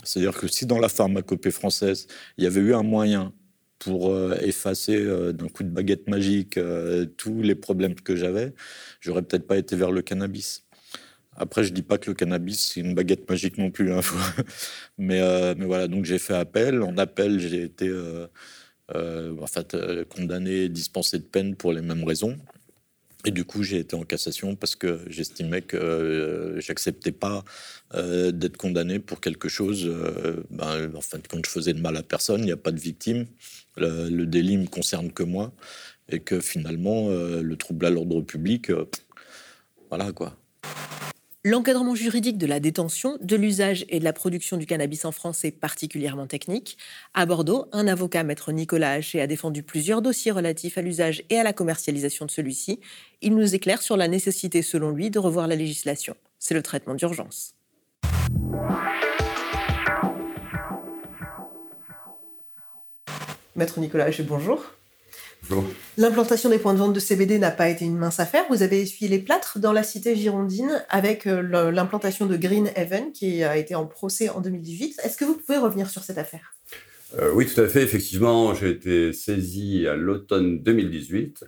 [0.04, 2.06] C'est-à-dire que si dans la pharmacopée française,
[2.38, 3.32] il y avait eu un moyen
[3.78, 6.58] pour effacer d'un coup de baguette magique
[7.16, 8.52] tous les problèmes que j'avais,
[9.00, 10.66] j'aurais peut-être pas été vers le cannabis.
[11.40, 14.00] Après, je dis pas que le cannabis c'est une baguette magique non plus, hein,
[14.98, 15.88] mais, euh, mais voilà.
[15.88, 16.82] Donc j'ai fait appel.
[16.82, 18.26] En appel, j'ai été euh,
[18.94, 19.74] euh, fait
[20.10, 22.36] condamné, dispensé de peine pour les mêmes raisons.
[23.24, 27.44] Et du coup, j'ai été en cassation parce que j'estimais que j'acceptais pas
[27.94, 29.90] d'être condamné pour quelque chose.
[30.50, 32.80] Ben, en fait, quand je faisais de mal à personne, il n'y a pas de
[32.80, 33.26] victime.
[33.76, 35.52] Le, le, délit me concerne que moi,
[36.08, 38.72] et que finalement, le trouble à l'ordre public,
[39.90, 40.34] voilà quoi.
[41.42, 45.42] L'encadrement juridique de la détention, de l'usage et de la production du cannabis en France
[45.42, 46.76] est particulièrement technique.
[47.14, 51.38] À Bordeaux, un avocat, maître Nicolas Haché, a défendu plusieurs dossiers relatifs à l'usage et
[51.38, 52.78] à la commercialisation de celui-ci.
[53.22, 56.14] Il nous éclaire sur la nécessité, selon lui, de revoir la législation.
[56.38, 57.54] C'est le traitement d'urgence.
[63.56, 64.74] Maître Nicolas Haché, bonjour.
[65.96, 68.44] L'implantation des points de vente de CBD n'a pas été une mince affaire.
[68.50, 73.12] Vous avez essuyé les plâtres dans la cité girondine avec euh, l'implantation de Green Haven
[73.12, 75.00] qui a été en procès en 2018.
[75.02, 76.54] Est-ce que vous pouvez revenir sur cette affaire?
[77.18, 77.82] Euh, Oui, tout à fait.
[77.82, 81.44] Effectivement, j'ai été saisi à l'automne 2018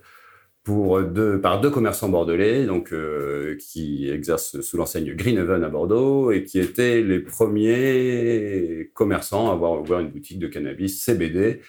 [0.63, 5.69] pour deux, par deux commerçants bordelais donc, euh, qui exercent sous l'enseigne Green Haven à
[5.69, 11.61] Bordeaux et qui étaient les premiers commerçants à avoir ouvert une boutique de cannabis CBD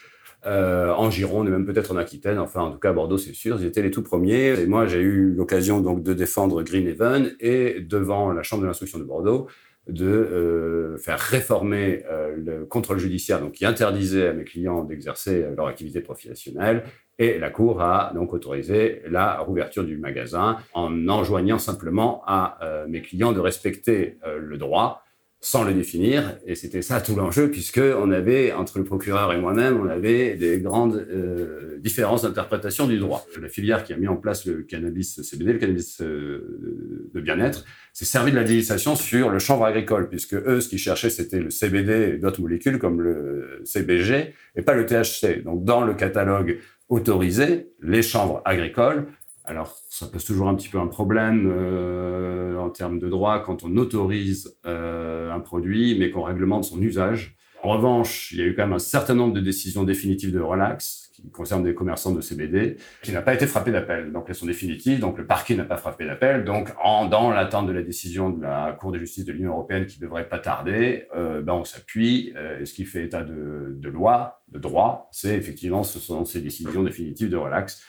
[0.47, 2.39] euh, en Gironde et même peut-être en Aquitaine.
[2.39, 3.57] Enfin, en tout cas, à Bordeaux, c'est sûr.
[3.61, 4.61] Ils étaient les tout premiers.
[4.61, 8.67] Et moi, j'ai eu l'occasion donc de défendre Green Haven et devant la Chambre de
[8.67, 9.49] l'instruction de Bordeaux
[9.89, 15.47] de euh, faire réformer euh, le contrôle judiciaire, donc qui interdisait à mes clients d'exercer
[15.57, 16.85] leur activité professionnelle.
[17.19, 23.03] Et la Cour a donc autorisé la rouverture du magasin en enjoignant simplement à mes
[23.03, 25.04] clients de respecter le droit
[25.45, 26.39] sans le définir.
[26.47, 30.37] Et c'était ça tout l'enjeu, puisque on avait, entre le procureur et moi-même, on avait
[30.37, 33.27] des grandes euh, différences d'interprétation du droit.
[33.41, 37.67] La filière qui a mis en place le cannabis CBD, le cannabis euh, de bien-être,
[37.93, 41.41] s'est servi de la législation sur le chanvre agricole, puisque eux, ce qu'ils cherchaient, c'était
[41.41, 45.43] le CBD et d'autres molécules comme le CBG, et pas le THC.
[45.45, 49.07] Donc, dans le catalogue autorisé, les chanvres agricoles
[49.47, 53.63] alors, ça pose toujours un petit peu un problème euh, en termes de droit quand
[53.63, 57.37] on autorise euh, un produit, mais qu'on réglemente son usage.
[57.63, 60.41] En revanche, il y a eu quand même un certain nombre de décisions définitives de
[60.41, 64.13] relax qui concernent des commerçants de CBD, qui n'a pas été frappé d'appel.
[64.13, 66.45] Donc, elles sont définitives, donc le parquet n'a pas frappé d'appel.
[66.45, 69.87] Donc, en, dans l'attente de la décision de la Cour de justice de l'Union européenne
[69.87, 72.35] qui devrait pas tarder, euh, ben on s'appuie.
[72.61, 76.41] et ce qui fait état de, de loi, de droit, c'est effectivement ce sont ces
[76.41, 77.83] décisions définitives de relax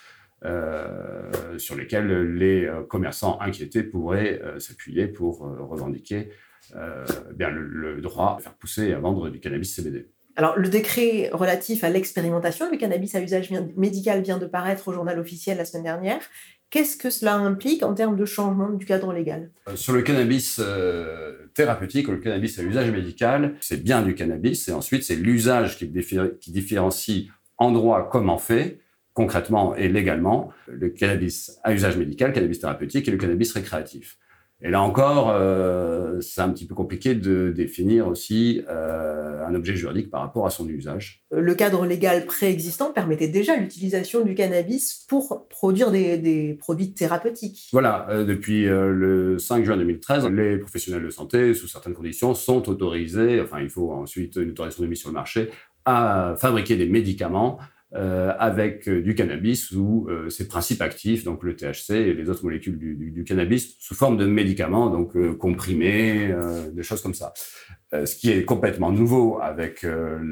[0.45, 6.29] euh, sur lesquels les euh, commerçants inquiétés pourraient euh, s'appuyer pour revendiquer
[7.35, 10.07] bien le, droit de faire pousser et à vendre du cannabis CBD.
[10.35, 14.93] Alors, le décret relatif à l'expérimentation du cannabis à usage médical vient de paraître au
[14.93, 16.19] journal officiel la semaine dernière.
[16.71, 19.51] Qu'est-ce que cela implique en termes de changement du cadre légal?
[19.75, 20.59] Sur le cannabis
[21.53, 25.77] thérapeutique ou le cannabis à usage médical, c'est bien du cannabis et ensuite c'est l'usage
[25.77, 25.91] qui,
[26.41, 27.27] qui différencie
[27.57, 28.79] en droit comme en fait
[29.15, 34.19] concrètement et légalement le cannabis à usage médical, le cannabis thérapeutique et le cannabis récréatif.
[34.61, 39.75] Et là encore, euh, c'est un petit peu compliqué de définir aussi euh, un objet
[39.75, 41.23] juridique par rapport à son usage.
[41.31, 47.69] Le cadre légal préexistant permettait déjà l'utilisation du cannabis pour produire des, produits thérapeutiques.
[47.73, 52.67] Voilà, euh, depuis le 5 juin 2013, les professionnels de santé, sous certaines conditions, sont
[52.69, 55.49] autorisés, enfin il faut ensuite une autorisation de mise sur le marché,
[55.85, 57.59] à fabriquer des médicaments
[57.95, 62.29] euh, avec euh, du cannabis ou euh, ses principes actifs, donc le THC et les
[62.29, 66.35] autres molécules du, cannabis, sous forme de médicaments, donc comprimés,
[66.73, 67.33] des choses comme ça.
[67.93, 70.23] ce qui est complètement nouveau avec le,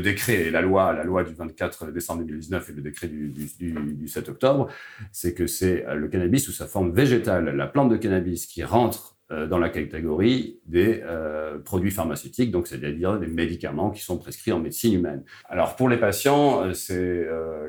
[0.00, 4.08] décret et la loi, la loi du 24 décembre 2019 et le décret du, du
[4.08, 4.68] 7 octobre,
[5.10, 9.11] c'est que c'est le cannabis sous sa forme végétale, la plante de cannabis qui rentre
[9.46, 14.58] dans la catégorie des euh, produits pharmaceutiques, donc c'est-à-dire des médicaments qui sont prescrits en
[14.58, 15.24] médecine humaine.
[15.48, 17.26] Alors pour les patients, euh, c'est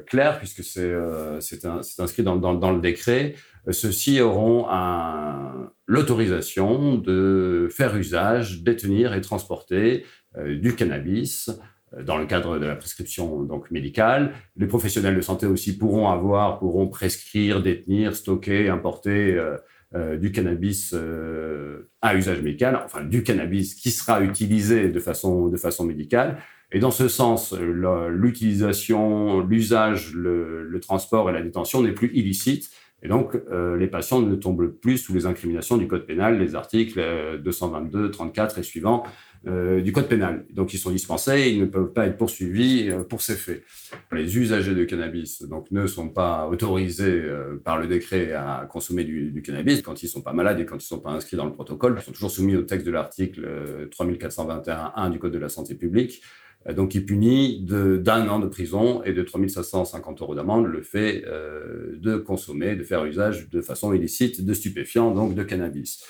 [0.08, 0.93] clair puisque c'est
[1.99, 3.36] inscrit dans, dans, le décret.
[3.69, 4.67] Ceux-ci auront
[5.88, 10.06] l'autorisation de faire usage, détenir et transporter
[10.38, 11.49] du cannabis
[12.02, 14.34] dans le cadre de la prescription donc médicale.
[14.58, 19.39] Les professionnels de santé aussi pourront avoir, pourront prescrire, détenir, stocker, importer
[19.95, 25.49] euh, du cannabis euh, à usage médical, enfin du cannabis qui sera utilisé de façon,
[25.49, 26.39] de façon médicale.
[26.71, 32.71] Et dans ce sens, l'utilisation, l'usage, le, transport et la détention n'est plus illicite.
[33.03, 36.56] Et donc, euh, les patients ne tombent plus sous les incriminations du Code pénal, les
[36.56, 36.99] articles
[37.43, 39.03] 222, 34 et suivants,
[39.45, 40.45] euh, du code pénal.
[40.51, 43.65] Donc ils sont dispensés, ils ne peuvent pas être poursuivis euh, pour ces faits.
[44.13, 49.03] Les usagers de cannabis donc, ne sont pas autorisés euh, par le décret à consommer
[49.03, 51.36] du, cannabis quand ils ne sont pas malades et quand ils ne sont pas inscrits
[51.36, 51.95] dans le protocole.
[51.99, 53.45] Ils sont toujours soumis au texte de l'article
[53.91, 56.21] 3421.1 du Code de la santé publique.
[56.73, 62.15] Donc, qui punit d'un an de prison et de 3550 euros d'amende le fait de
[62.15, 66.06] consommer, de faire usage de façon illicite de stupéfiants, donc de cannabis.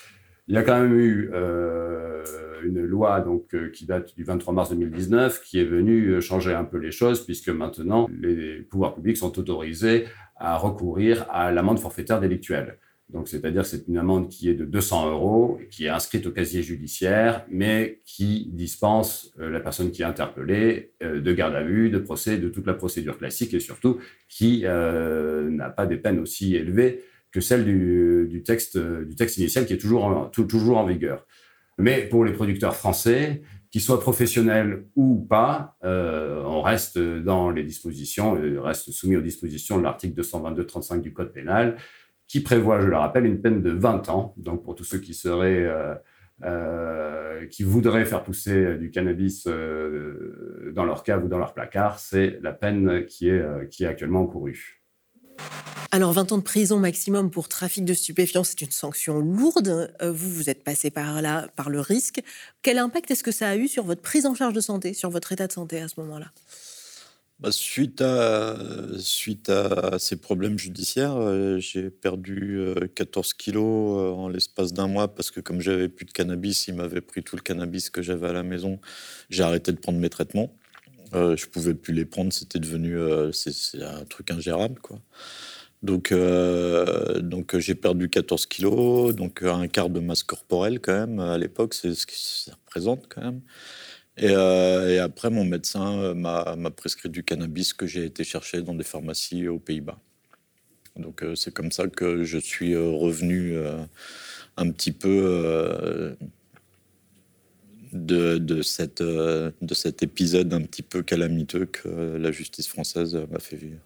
[0.47, 2.21] Il y a quand même eu euh,
[2.65, 6.65] une loi euh, qui date du 23 mars 2019 qui est venue euh, changer un
[6.65, 12.19] peu les choses puisque maintenant les pouvoirs publics sont autorisés à recourir à l'amende forfaitaire
[12.19, 12.77] délictuelle.
[13.25, 17.45] C'est-à-dire c'est une amende qui est de 200 euros, qui est inscrite au casier judiciaire,
[17.47, 22.49] mais qui dispense la personne qui est interpellée de garde à vue, de procès, de
[22.49, 27.03] toute la procédure classique et surtout qui n'a pas des peines aussi élevées
[27.34, 31.26] que celle du, texte, du texte initial qui est toujours en, vigueur.
[31.80, 33.41] Mais pour les producteurs français,
[33.72, 39.22] qu'ils soient professionnels ou pas, euh, on reste dans les dispositions, on reste soumis aux
[39.22, 41.78] dispositions de l'article 222-35 du Code pénal,
[42.28, 44.36] qui prévoit, je le rappelle, une peine de 20 ans.
[44.38, 45.96] Donc pour tous ceux qui seraient, euh,
[46.43, 52.38] euh, qui voudraient faire pousser du cannabis dans leur cave ou dans leur placard, c'est
[52.43, 54.83] la peine qui est, qui est actuellement encourue.
[55.93, 59.93] Alors, 20 ans de prison maximum pour trafic de stupéfiants, c'est une sanction lourde.
[60.02, 62.22] Euh, vous, vous êtes passé par là, par le risque.
[62.63, 65.12] Quel impact est-ce que ça a eu sur votre prise en charge de santé, sur
[65.12, 66.32] votre état de santé à ce moment-là?
[67.39, 68.58] Bah, suite, à,
[68.98, 72.60] suite à ces problèmes judiciaires, euh, j'ai perdu
[72.96, 76.74] 14 euh, kilos en l'espace d'un mois parce que comme j'avais plus de cannabis, il
[76.74, 78.80] m'avait pris tout le cannabis que j'avais à la maison.
[79.30, 80.56] J'ai arrêté de prendre mes traitements.
[81.13, 82.97] Je pouvais plus les prendre, c'était devenu
[83.32, 84.99] c'est un truc ingérable quoi.
[85.84, 91.19] Donc, euh, donc j'ai perdu 14 kilos, donc un quart de masse corporelle quand même
[91.19, 93.41] à l'époque, c'est ce que ça représente quand même.
[94.17, 98.76] Et, euh, après, mon médecin euh, m'a prescrit du cannabis que j'ai été chercher dans
[98.76, 99.99] des pharmacies aux Pays-Bas.
[100.95, 103.58] Donc c'est comme ça que je suis revenu
[104.58, 106.15] un petit peu
[107.93, 113.39] de, de, cette, de cet épisode un petit peu calamiteux que la justice française m'a
[113.39, 113.79] fait vivre.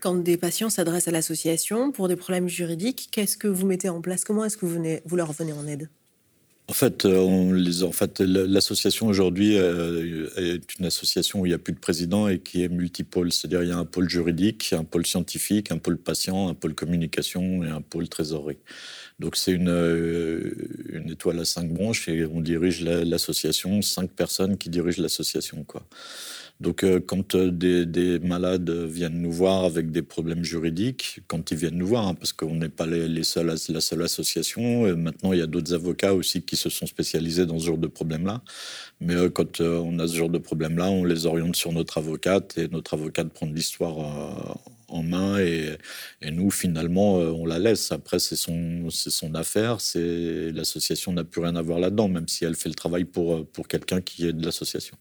[0.00, 4.00] Quand des patients s'adressent à l'association pour des problèmes juridiques, qu'est-ce que vous mettez en
[4.00, 4.24] place?
[4.24, 5.88] Comment est-ce que vous, venez, vous leur venez en aide?
[6.68, 11.50] En fait, euh, on les, en fait l'association aujourd'hui euh, est une association où il
[11.50, 13.30] n'y a plus de président et qui est multipôle.
[13.30, 16.74] C'est-à-dire il y a un pôle juridique, un pôle scientifique, un pôle patient, un pôle
[16.74, 18.58] communication et un pôle trésorerie.
[19.18, 20.52] Donc c'est une, euh,
[20.90, 25.64] une étoile à cinq branches et on dirige l'association, cinq personnes qui dirigent l'association.
[25.64, 25.84] quoi.
[26.60, 31.56] Donc, euh, quand euh, des, malades viennent nous voir avec des problèmes juridiques, quand ils
[31.56, 35.46] viennent nous voir, hein, parce qu'on n'est pas la seule association, maintenant il y a
[35.46, 38.42] d'autres avocats aussi qui se sont spécialisés dans ce genre de problème-là.
[39.00, 42.68] Mais quand on a ce genre de problème-là, on les oriente sur notre avocate et
[42.68, 44.58] notre avocate prend l'histoire
[44.92, 45.76] en main et,
[46.30, 47.92] nous finalement on la laisse.
[47.92, 52.44] Après c'est son son affaire, c'est l'association n'a plus rien à voir là-dedans, même si
[52.44, 54.96] elle fait le travail pour pour quelqu'un qui est de l'association.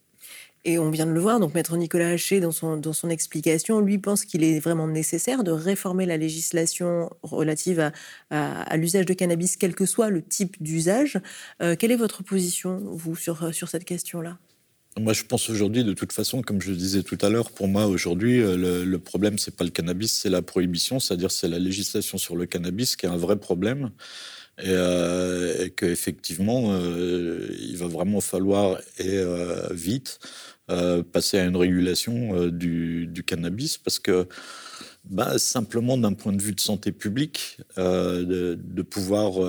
[0.63, 3.79] Et on vient de le voir, donc Maître Nicolas Haché, dans son, dans son explication,
[3.79, 7.91] lui pense qu'il est vraiment nécessaire de réformer la législation relative
[8.29, 11.19] à, l'usage de cannabis, quel que soit le type d'usage.
[11.63, 14.37] Euh, quelle est votre position, vous, sur, sur cette question-là?
[14.99, 17.85] Moi, je pense aujourd'hui, de toute façon, comme je disais tout à l'heure, pour moi,
[17.85, 21.59] aujourd'hui, euh, le, le, problème, c'est pas le cannabis, c'est la prohibition, c'est-à-dire c'est la
[21.59, 23.91] législation sur le cannabis qui est un vrai problème.
[24.59, 29.21] Et, euh, qu'effectivement, euh, il va vraiment falloir, et
[29.71, 30.19] vite,
[31.11, 34.27] passer à une régulation du, cannabis parce que
[35.03, 39.39] bah, simplement d'un point de vue de santé publique, de, pouvoir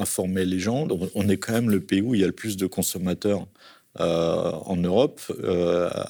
[0.00, 0.86] informer les gens.
[1.14, 3.46] On est quand même le pays où il y a le plus de consommateurs
[3.98, 5.20] en Europe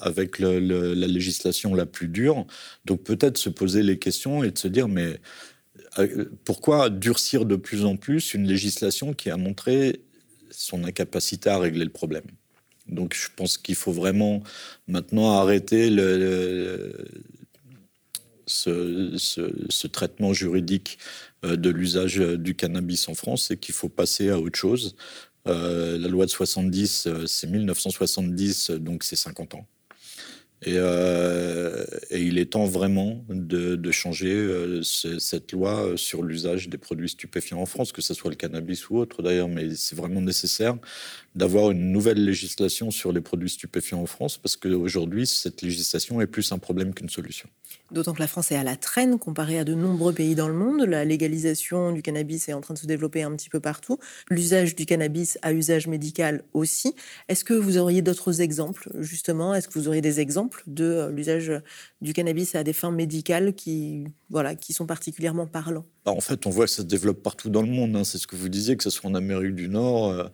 [0.01, 2.45] avec la législation la plus dure.
[2.85, 5.19] Donc peut-être se poser les questions et de se dire mais
[6.45, 10.01] pourquoi durcir de plus en plus une législation qui a montré
[10.51, 12.25] son incapacité à régler le problème?
[12.87, 14.41] Donc je pense qu'il faut vraiment
[14.87, 15.89] maintenant arrêter
[18.45, 20.97] ce, traitement juridique
[21.43, 24.95] euh, de l'usage du cannabis en France et qu'il faut passer à autre chose.
[25.47, 29.67] Euh, la loi de 70, euh, c'est 1970, donc c'est 50 ans.
[30.65, 30.73] Et,
[32.11, 37.91] il est temps vraiment de, changer cette loi sur l'usage des produits stupéfiants en France,
[37.91, 40.75] que ce soit le cannabis ou autre d'ailleurs, mais c'est vraiment nécessaire
[41.37, 46.25] d'avoir une nouvelle législation sur les produits stupéfiants en France, parce qu'aujourd'hui, cette législation est
[46.25, 47.47] plus un problème qu'une solution.
[47.91, 50.55] D'autant que la France est à la traîne comparée à de nombreux pays dans le
[50.55, 50.81] monde.
[50.81, 53.99] La légalisation du cannabis est en train de se développer un petit peu partout.
[54.29, 56.95] L'usage du cannabis à usage médical aussi.
[57.29, 59.53] Est-ce que vous auriez d'autres exemples, justement?
[59.53, 61.51] Est-ce que vous auriez des exemples de euh, l'usage
[62.01, 65.85] du cannabis à des fins médicales qui, voilà, qui sont particulièrement parlants?
[66.03, 67.95] Bah, En fait, on voit que ça se développe partout dans le monde.
[67.95, 68.03] Hein.
[68.03, 70.09] C'est ce que vous disiez, que ce soit en Amérique du Nord.
[70.09, 70.25] Euh,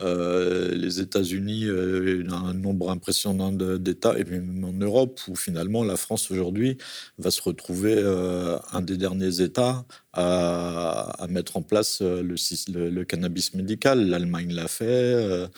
[0.00, 5.96] euh, les États-Unis, euh, un nombre impressionnant d'États, et même en Europe, où finalement la
[5.96, 6.78] France aujourd'hui
[7.18, 9.84] va se retrouver euh, un des derniers États
[10.14, 14.08] à, mettre en place le, cannabis médical.
[14.08, 15.48] L'Allemagne l'a fait.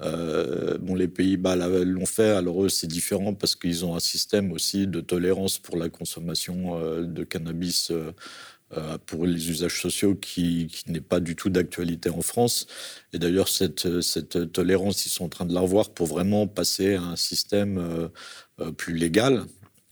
[0.00, 2.30] bon, les Pays-Bas l'ont fait.
[2.30, 6.78] Alors eux, c'est différent parce qu'ils ont un système aussi de tolérance pour la consommation
[7.00, 8.12] de cannabis euh,
[9.06, 12.66] pour les usages sociaux qui, n'est pas du tout d'actualité en France.
[13.12, 17.02] Et d'ailleurs, cette, tolérance, ils sont en train de la revoir pour vraiment passer à
[17.02, 18.08] un système euh,
[18.60, 19.44] euh, plus légal.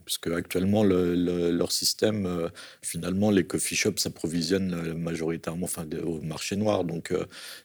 [0.05, 2.51] Puisque actuellement, leur système,
[2.83, 5.68] finalement, les coffee shops s'approvisionnent majoritairement
[6.05, 6.83] au marché noir.
[6.83, 7.14] Donc,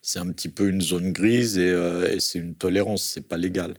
[0.04, 3.74] c'est un petit peu une zone grise et, c'est une tolérance, c'est pas légal.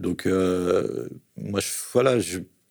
[0.00, 1.60] Donc, moi,
[1.94, 2.18] voilà,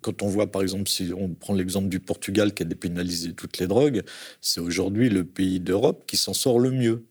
[0.04, 3.58] quand on voit, par exemple, si on prend l'exemple du Portugal qui a dépénalisé toutes
[3.58, 4.04] les drogues,
[4.42, 7.06] c'est aujourd'hui le pays d'Europe qui s'en sort le mieux.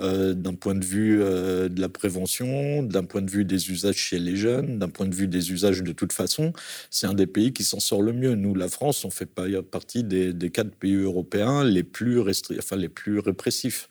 [0.00, 3.94] Euh, d'un point de vue euh, de la prévention, d'un point de vue des usages
[3.94, 6.52] chez les jeunes, d'un point de vue des usages de toute façon,
[6.90, 8.34] c'est un des pays qui s'en sort le mieux.
[8.34, 9.26] Nous, la France, on fait
[9.70, 12.20] partie des, quatre pays européens les plus,
[12.58, 13.88] enfin, les plus répressifs.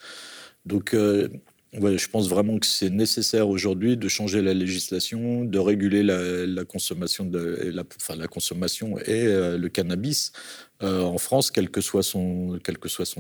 [0.66, 1.30] Donc, euh,
[1.74, 7.26] Je pense vraiment que c'est nécessaire aujourd'hui de changer la législation, de réguler la, consommation
[9.00, 10.32] et euh, le cannabis
[10.84, 12.60] euh, en France, quel que, soit son,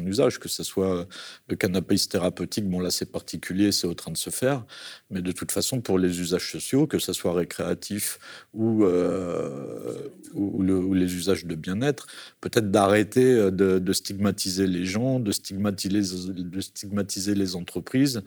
[0.05, 1.07] usage, que ce soit
[1.47, 4.65] le cannabis thérapeutique, bon là c'est particulier, c'est au train de se faire,
[5.09, 8.19] mais de toute façon pour les usages sociaux, que ce soit récréatif
[8.53, 12.07] ou, euh, les usages de bien-être,
[12.41, 18.23] peut-être d'arrêter euh, de, stigmatiser les gens, de stigmatiser les entreprises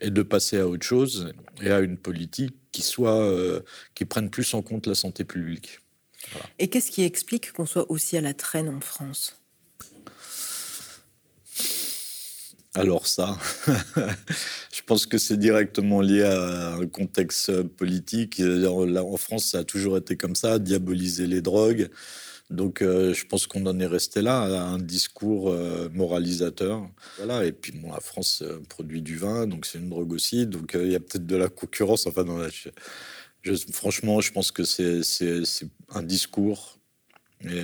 [0.00, 3.34] et de passer à autre chose et à une politique qui soit
[3.94, 5.80] qui prenne plus en compte la santé publique.
[6.58, 9.40] Et qu'est-ce qui explique qu'on soit aussi à la traîne en France?
[12.74, 13.36] Alors ça,
[14.72, 18.38] je pense que c'est directement lié à un contexte politique.
[18.38, 21.90] Là, en France, ça a toujours été comme ça, diaboliser les drogues.
[22.50, 26.82] Donc, euh, je pense qu'on en est resté là, à un discours euh, moralisateur.
[27.16, 27.44] Voilà.
[27.44, 30.46] Et puis, bon, la France euh, produit du vin, donc c'est une drogue aussi.
[30.46, 32.08] Donc, il y a peut-être de la concurrence.
[32.08, 32.24] Enfin,
[33.72, 35.00] franchement, je pense que c'est
[35.90, 36.78] un discours
[37.44, 37.62] et,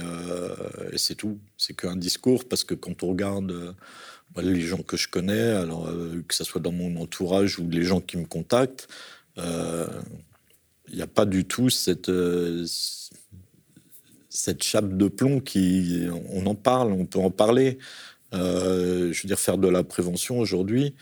[0.96, 1.40] c'est tout.
[1.58, 3.72] C'est qu'un discours parce que quand on regarde euh,
[4.40, 5.90] les gens que je connais, alors
[6.28, 8.86] que ce soit dans mon entourage ou les gens qui me contactent,
[9.36, 12.10] il n'y a pas du tout cette
[14.36, 17.78] cette chape de plomb qui on en parle, on peut en parler.
[18.32, 20.94] je veux dire faire de la prévention aujourd'hui,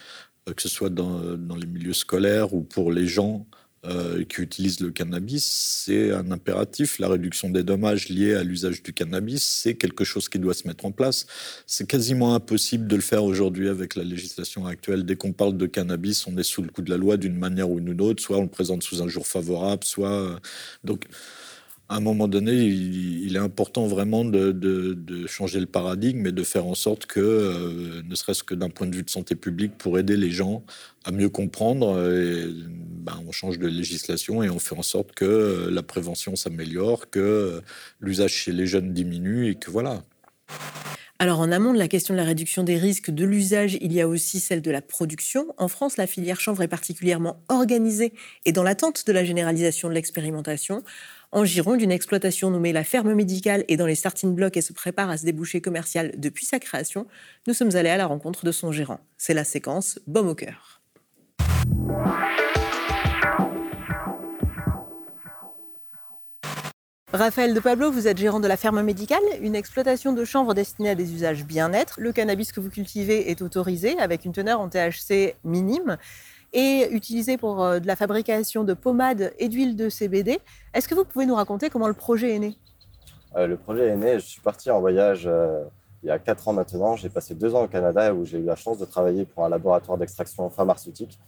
[0.47, 1.21] que ce soit dans,
[1.57, 3.47] les milieux scolaires ou pour les gens
[3.87, 6.99] euh, qui utilisent le cannabis, c'est un impératif.
[6.99, 10.67] La réduction des dommages liés à l'usage du cannabis, c'est quelque chose qui doit se
[10.67, 11.27] mettre en place.
[11.67, 15.05] C'est quasiment impossible de le faire aujourd'hui avec la législation actuelle.
[15.05, 17.71] Dès qu'on parle de cannabis, on est sous le coup de la loi d'une manière
[17.71, 18.23] ou d'une autre.
[18.23, 20.09] Soit on le présente sous un jour favorable, soit...
[20.09, 20.37] Euh,
[20.83, 21.07] donc
[21.89, 26.67] à un moment donné, il, est important vraiment de, changer le paradigme et de faire
[26.67, 29.99] en sorte que, euh, ne serait-ce que d'un point de vue de santé publique, pour
[29.99, 30.65] aider les gens
[31.05, 31.95] à mieux comprendre,
[33.05, 37.11] ben, on change de législation et on fait en sorte que euh, la prévention s'améliore,
[37.11, 37.61] que euh,
[38.01, 40.03] l'usage chez les jeunes diminue et que voilà.
[41.19, 44.01] Alors en amont de la question de la réduction des risques de l'usage, il y
[44.01, 45.47] a aussi celle de la production.
[45.59, 48.15] En France, la filière chanvre est particulièrement organisée
[48.47, 50.83] et dans l'attente de la généralisation de l'expérimentation
[51.35, 54.73] en Gironde, une exploitation nommée la ferme médicale et dans les starting blocks et se
[54.73, 57.09] prépare à se déboucher commercial depuis sa création.
[57.49, 59.01] Nous sommes allés à la rencontre de son gérant.
[59.19, 60.81] C'est la séquence Baume au cœur.
[67.13, 70.91] Raphaël de Pablo, vous êtes gérant de la ferme médicale, une exploitation de chanvre destinée
[70.91, 71.95] à des usages bien-être.
[71.99, 75.97] Le cannabis que vous cultivez est autorisé avec une teneur en THC minime
[76.55, 80.39] et utilisé pour euh, de la fabrication de pommades et d'huile de CBD.
[80.73, 82.57] Est-ce que vous pouvez nous raconter comment le projet est né?
[83.37, 85.65] Euh, Le projet est né, je suis parti en voyage euh,
[86.03, 86.97] il y a quatre ans maintenant.
[86.97, 89.49] J'ai passé deux ans au Canada où j'ai eu la chance de travailler pour un
[89.49, 91.19] laboratoire d'extraction pharmaceutique.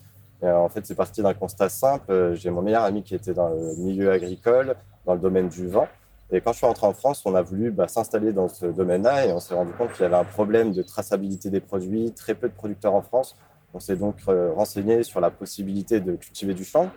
[0.43, 2.35] Et, en fait, c'est parti d'un constat simple.
[2.35, 5.89] J'ai mon meilleur ami qui était dans le milieu agricole dans le domaine du vent.
[6.31, 9.27] Et quand je suis rentré en France, on a voulu bah, s'installer dans ce domaine-là
[9.27, 12.35] et on s'est rendu compte qu'il y avait un problème de traçabilité des produits, très
[12.35, 13.37] peu de producteurs en France.
[13.77, 16.91] On s'est donc euh, renseigné sur la possibilité de cultiver du champ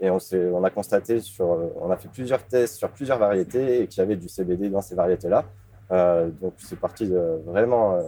[0.00, 0.16] et on,
[0.54, 3.98] on a constaté, sur, euh, on a fait plusieurs tests sur plusieurs variétés et qu'il
[3.98, 5.44] y avait du CBD dans ces variétés-là.
[5.90, 7.98] Euh, donc c'est parti de, vraiment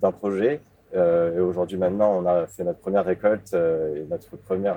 [0.00, 0.60] d'un projet.
[0.94, 4.76] et aujourd'hui maintenant, on a fait notre première récolte et notre première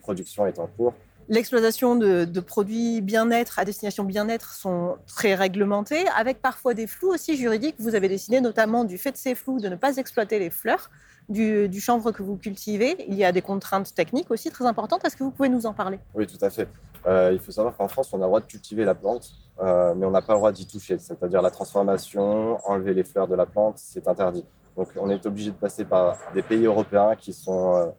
[0.00, 0.94] production est en cours.
[1.28, 7.36] L'exploitation de, produits bien-être à destination bien-être sont très réglementés, avec parfois des flous aussi
[7.36, 7.76] juridiques.
[7.78, 10.90] Vous avez décidé notamment du fait de ces flous de ne pas exploiter les fleurs
[11.28, 12.96] du, chanvre que vous cultivez.
[13.08, 15.04] Il y a des contraintes techniques aussi très importantes.
[15.04, 15.98] Est-ce que vous pouvez nous en parler?
[16.14, 16.68] Oui, tout à fait.
[17.06, 19.94] Euh, il faut savoir qu'en France, on a le droit de cultiver la plante, euh,
[19.96, 20.98] mais on n'a pas le droit d'y toucher.
[20.98, 24.44] C'est-à-dire la transformation, enlever les fleurs de la plante, c'est interdit.
[24.76, 27.92] Donc on est obligé de passer par des pays européens qui, sont,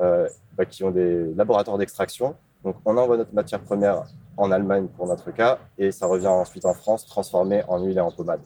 [0.00, 4.04] euh, bah, qui ont des laboratoires d'extraction donc, on envoie notre matière première
[4.36, 8.00] en Allemagne pour notre cas, et ça revient ensuite en France transformé en huile et
[8.00, 8.40] en pommade.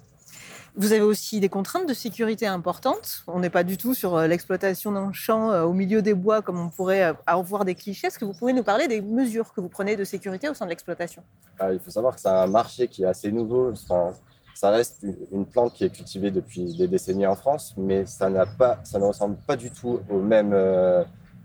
[0.77, 3.22] Vous avez aussi des contraintes de sécurité importantes.
[3.29, 6.43] On n'est pas du tout sur euh, l'exploitation d'un champ euh, au milieu des bois
[6.43, 8.09] comme on pourrait euh, avoir des clichés.
[8.09, 10.64] Est-ce que vous pouvez nous parler des mesures que vous prenez de sécurité au sein
[10.64, 11.22] de l'exploitation?
[11.61, 13.72] Ah, Il faut savoir que c'est un marché qui est assez nouveau.
[13.77, 19.05] ça reste une plante qui est cultivée depuis des décennies en France, mais ça, ne
[19.05, 20.57] ressemble pas du tout au même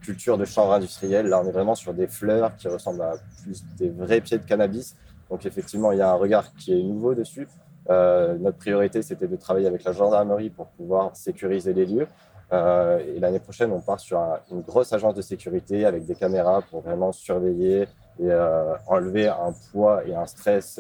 [0.02, 1.28] culture de chanvre industriel.
[1.28, 3.14] Là, on est vraiment sur des fleurs qui ressemblent à
[3.44, 4.96] plus des vrais pieds de cannabis.
[5.30, 7.48] Donc, effectivement, il y a un regard qui est nouveau dessus.
[7.90, 12.08] Euh, notre priorité, c'était de travailler avec la gendarmerie pour pouvoir sécuriser les lieux.
[12.52, 14.20] Euh, et l'année prochaine, on part sur
[14.52, 17.84] une grosse agence de sécurité avec des caméras pour vraiment surveiller
[18.20, 20.80] et euh, enlever un poids et un stress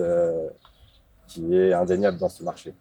[1.27, 2.73] qui est indéniable dans ce marché.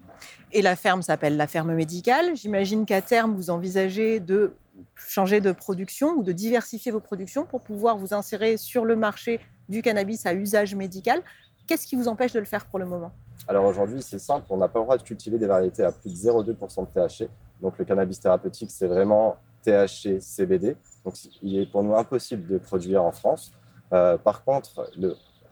[0.52, 2.34] Et la ferme s'appelle la ferme médicale.
[2.34, 4.54] J'imagine qu'à terme, vous envisagez de
[4.96, 9.40] changer de production ou de diversifier vos productions pour pouvoir vous insérer sur le marché
[9.68, 11.20] du cannabis à usage médical.
[11.66, 13.12] Qu'est-ce qui vous empêche de le faire pour le moment?
[13.46, 16.10] Alors aujourd'hui, c'est simple, on n'a pas le droit de cultiver des variétés à plus
[16.10, 17.30] de 0,2% de THC.
[17.60, 20.76] Donc le cannabis thérapeutique, c'est vraiment THC, CBD.
[21.04, 23.52] Donc il est pour nous impossible de produire en France.
[23.92, 24.90] Euh, par contre,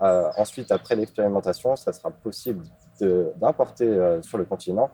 [0.02, 2.64] euh, ensuite, après l'expérimentation, ça sera possible
[3.00, 4.90] d'importer euh, sur le continent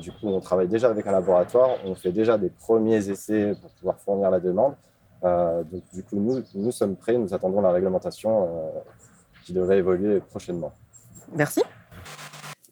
[0.00, 3.68] du coup, on travaille déjà avec un laboratoire, on fait déjà des premiers essais pour
[3.72, 4.76] pouvoir fournir la demande.
[5.24, 8.48] Donc, du coup, nous, nous sommes prêts, nous attendons la réglementation
[9.44, 10.72] qui devrait évoluer prochainement.
[11.34, 11.64] Merci.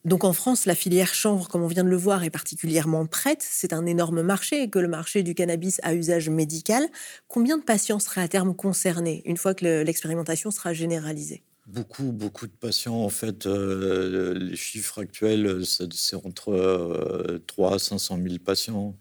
[0.05, 3.41] Donc en France, la filière chanvre, comme on vient de le voir, est particulièrement prête.
[3.41, 6.87] C'est un énorme marché que le marché du cannabis à usage médical.
[7.27, 11.43] Combien de patients seraient à terme concernés une fois que l'expérimentation sera généralisée?
[11.67, 17.79] Beaucoup, beaucoup de patients, en fait, euh, les chiffres actuels, c'est entre 3 euh, à
[17.79, 18.95] 500 000 patients.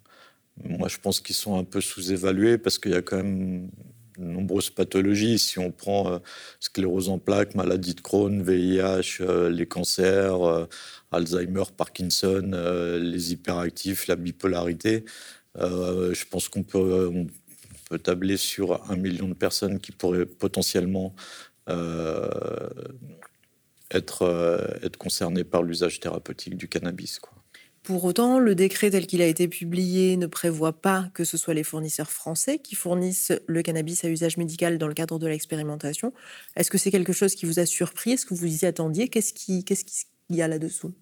[0.63, 3.69] Moi, je pense qu'ils sont un peu sous-évalués parce qu'il y a quand même
[4.17, 5.39] nombreuses pathologies.
[5.39, 6.19] Si on prend euh,
[6.59, 10.67] sclérose en plaques, maladie de Crohn, VIH, les cancers,
[11.11, 12.51] Alzheimer, Parkinson,
[13.01, 15.05] les hyperactifs, la bipolarité,
[15.55, 17.11] je pense qu'on peut,
[18.03, 21.13] tabler sur un million de personnes qui pourraient potentiellement
[21.69, 22.27] euh,
[23.91, 27.19] être, euh, être concerné par l'usage thérapeutique du cannabis.
[27.83, 31.53] Pour autant, le décret tel qu'il a été publié ne prévoit pas que ce soit
[31.53, 36.13] les fournisseurs français qui fournissent le cannabis à usage médical dans le cadre de l'expérimentation.
[36.55, 38.11] Est-ce que c'est quelque chose qui vous a surpris?
[38.11, 39.09] Est-ce que vous y attendiez?
[39.09, 39.83] Qu'est-ce qu'il qu'est-ce
[40.29, 40.93] y a là-dessous?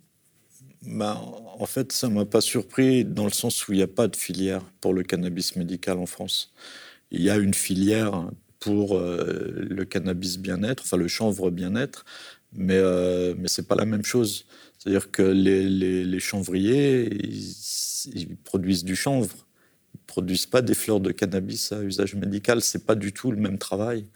[0.81, 1.13] Ben,
[1.59, 4.07] En fait, ça ne m'a pas surpris dans le sens où il n'y a pas
[4.07, 6.51] de filière pour le cannabis médical en France.
[7.11, 12.05] Il y a une filière pour euh, le cannabis bien-être, enfin le chanvre bien-être,
[12.53, 14.45] mais, euh, mais ce n'est pas la même chose.
[14.81, 19.47] C'est-à-dire que les, chanvriers, ils, produisent du chanvre,
[19.93, 23.13] ils ne produisent pas des fleurs de cannabis à usage médical, ce n'est pas du
[23.13, 24.07] tout le même travail.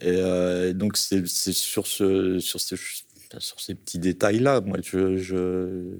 [0.00, 5.96] Et, euh, donc c'est sur, ce, sur, ces, petits détails-là, moi je,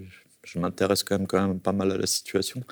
[0.54, 2.62] m'intéresse quand même, quand même pas mal à la situation.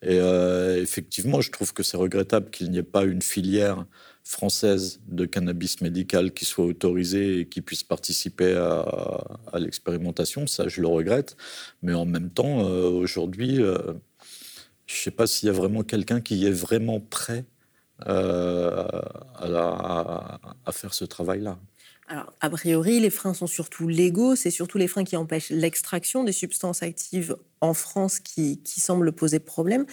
[0.00, 3.84] Et effectivement, je trouve que c'est regrettable qu'il n'y ait pas une filière
[4.28, 10.46] française de cannabis médical qui soit autorisée et qui puisse participer à, l'expérimentation.
[10.46, 11.34] Ça, je le regrette.
[11.80, 13.78] Mais en même temps, euh, aujourd'hui, euh,
[14.86, 17.46] je ne sais pas s'il y a vraiment quelqu'un qui est vraiment prêt
[18.06, 18.84] euh,
[19.34, 21.58] à, à, faire ce travail-là.
[22.10, 26.24] Alors, a priori, les freins sont surtout légaux, c'est surtout les freins qui empêchent l'extraction
[26.24, 29.84] des substances actives en France qui, semblent poser problème.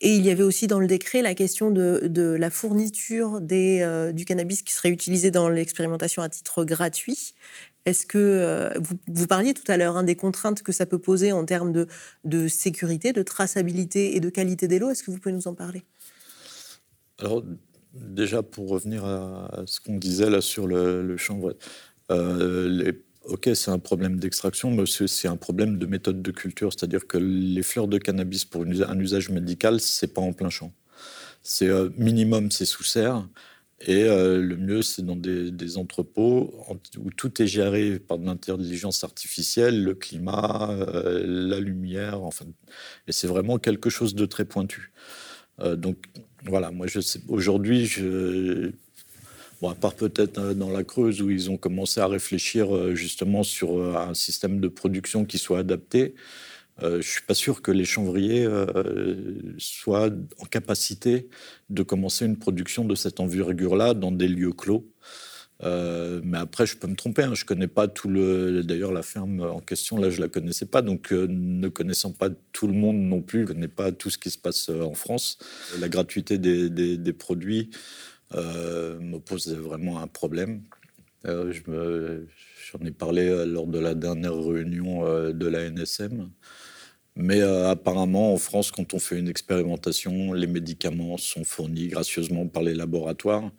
[0.00, 4.24] Et il y avait aussi dans le décret la question de, la fourniture euh, du
[4.24, 7.34] cannabis qui serait utilisé dans l'expérimentation à titre gratuit.
[7.86, 8.70] Est-ce que euh,
[9.06, 11.86] vous, parliez tout à l'heure hein, des contraintes que ça peut poser en termes
[12.24, 15.54] de, sécurité, de traçabilité et de qualité des lots Est-ce que vous pouvez nous en
[15.54, 15.84] parler?
[17.94, 21.54] Déjà pour revenir à, ce qu'on disait là sur le, le chanvre,
[22.10, 22.92] euh,
[23.24, 27.18] ok, c'est un problème d'extraction, mais c'est un problème de méthode de culture, c'est-à-dire que
[27.18, 30.72] les fleurs de cannabis pour un usage médical, c'est pas en plein champ.
[31.42, 33.26] C'est euh, minimum, c'est sous serre.
[33.86, 36.52] Et euh, le mieux, c'est dans des, entrepôts
[36.98, 40.70] où tout est géré par de l'intelligence artificielle, le climat,
[41.24, 42.44] la lumière, enfin.
[43.06, 44.92] Et c'est vraiment quelque chose de très pointu.
[45.76, 45.96] Donc
[46.44, 46.86] voilà, moi,
[47.28, 48.70] aujourd'hui, je.
[49.62, 54.14] À part peut-être dans la Creuse où ils ont commencé à réfléchir justement sur un
[54.14, 56.14] système de production qui soit adapté,
[56.82, 61.28] euh, je ne suis pas sûr que les chanvriers euh, soient en capacité
[61.68, 64.86] de commencer une production de cette envergure-là dans des lieux clos.
[65.62, 67.22] Euh, mais après, je peux me tromper.
[67.22, 67.34] Hein.
[67.34, 68.62] Je connais pas tout le.
[68.62, 70.82] D'ailleurs, la ferme en question, là, je la connaissais pas.
[70.82, 74.30] Donc, ne connaissant pas tout le monde non plus, je connais pas tout ce qui
[74.30, 75.38] se passe en France.
[75.80, 77.70] La gratuité des, produits
[78.34, 80.62] me pose vraiment un problème.
[81.24, 86.30] J'en ai parlé lors de la dernière réunion de la NSM.
[87.16, 92.46] Mais euh, apparemment, en France, quand on fait une expérimentation, les médicaments sont fournis gracieusement
[92.46, 93.50] par les laboratoires.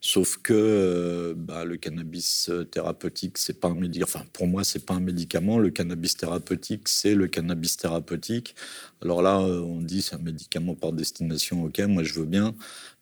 [0.00, 4.08] Sauf que euh, bah, le cannabis euh, thérapeutique, c'est pas un médicament.
[4.08, 5.58] Enfin, pour moi, c'est pas un médicament.
[5.58, 8.54] Le cannabis thérapeutique, c'est le cannabis thérapeutique.
[9.02, 11.64] Alors là, on dit c'est un médicament par destination.
[11.64, 12.54] Ok, moi je veux bien,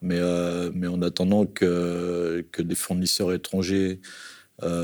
[0.03, 0.21] mais
[0.75, 4.01] mais en attendant que que des fournisseurs étrangers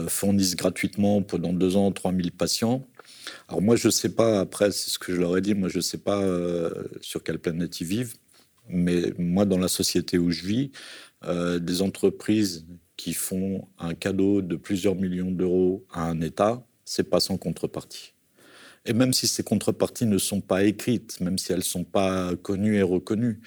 [0.08, 2.86] fournissent gratuitement pendant deux ans 3000 patients
[3.48, 5.68] alors moi, je ne sais pas, après, c'est ce que je leur ai dit, moi,
[5.68, 6.70] je ne sais pas euh,
[7.00, 8.14] sur quelle planète ils vivent,
[8.68, 10.70] mais moi, dans la société où je vis,
[11.24, 12.66] euh, des entreprises
[12.96, 18.14] qui font un cadeau de plusieurs millions d'euros à un État, c'est pas sans contrepartie.
[18.86, 22.36] Et même si ces contreparties ne sont pas écrites, même si elles ne sont pas
[22.36, 23.40] connues et reconnues,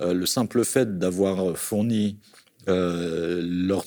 [0.00, 2.18] euh, le simple fait d'avoir fourni
[2.66, 3.84] leur,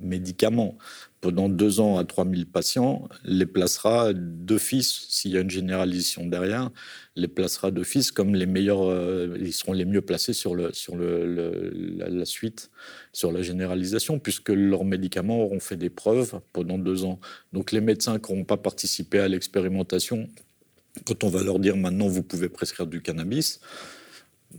[0.00, 0.76] médicaments
[1.20, 6.70] pendant deux ans à 3000 patients, les placera d'office, s'il y a une généralisation derrière,
[7.14, 10.96] les placera d'office comme les meilleurs, euh, ils seront les mieux placés sur, le, sur
[10.96, 12.70] le, la, suite,
[13.12, 17.20] sur la généralisation, puisque leurs médicaments auront fait des preuves pendant deux ans.
[17.52, 20.28] Donc les médecins qui n'auront pas participé à l'expérimentation,
[21.06, 23.60] quand on va leur dire maintenant vous pouvez prescrire du cannabis,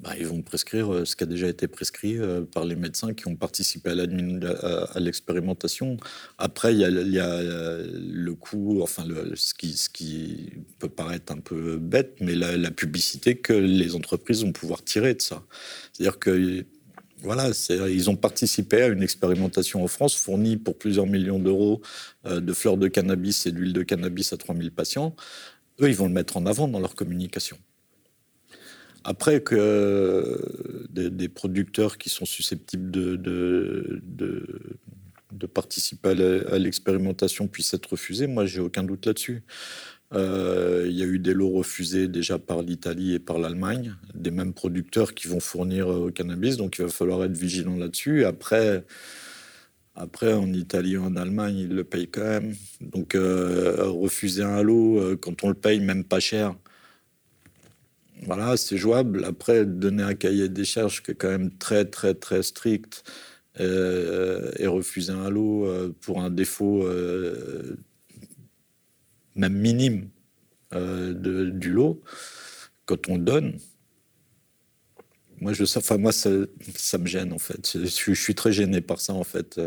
[0.01, 3.13] bah, ils vont prescrire euh, ce qui a déjà été prescrit euh, par les médecins
[3.13, 5.97] qui ont participé à l'expérimentation.
[6.37, 7.41] Après, il y, a,
[7.81, 13.95] le coût, enfin, ce, qui, peut paraître un peu bête, mais la, publicité que les
[13.95, 15.43] entreprises vont pouvoir tirer de ça.
[15.91, 16.65] C'est-à-dire que
[17.23, 21.81] voilà, ils ont participé à une expérimentation en France fournie pour plusieurs millions d'euros
[22.25, 25.15] euh, de fleurs de cannabis et d'huile de cannabis à 3000 patients.
[25.81, 27.57] Eux, ils vont le mettre en avant dans leur communication.
[29.03, 30.37] Après que euh,
[30.89, 34.01] des, producteurs qui sont susceptibles de,
[35.53, 39.43] participer à l'expérimentation puissent être refusés, moi, j'ai aucun doute là-dessus.
[40.13, 44.31] Euh, il y a eu des lots refusés déjà par l'Italie et par l'Allemagne, des
[44.31, 48.23] mêmes producteurs qui vont fournir au cannabis, donc il va falloir être vigilant là-dessus.
[48.23, 48.85] Après,
[49.95, 52.55] après, en Italie et en Allemagne, ils le payent quand même.
[52.79, 56.55] Donc, euh, refuser un lot quand on le paye même pas cher,
[58.25, 59.25] voilà, c'est jouable.
[59.25, 63.03] Après, donner un cahier des charges qui est quand même très, très, très strict
[63.59, 67.77] euh, et refuser un lot euh, pour un défaut euh,
[69.35, 70.09] même minime
[70.71, 72.01] du lot,
[72.87, 73.59] quand on donne,
[75.39, 76.29] moi, je, enfin, moi ça,
[76.97, 77.77] me gêne, en fait.
[77.77, 79.61] Je, suis très gêné par ça, en fait.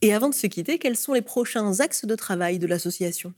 [0.00, 3.34] Et avant de se quitter, quels sont les prochains axes de travail de l'association?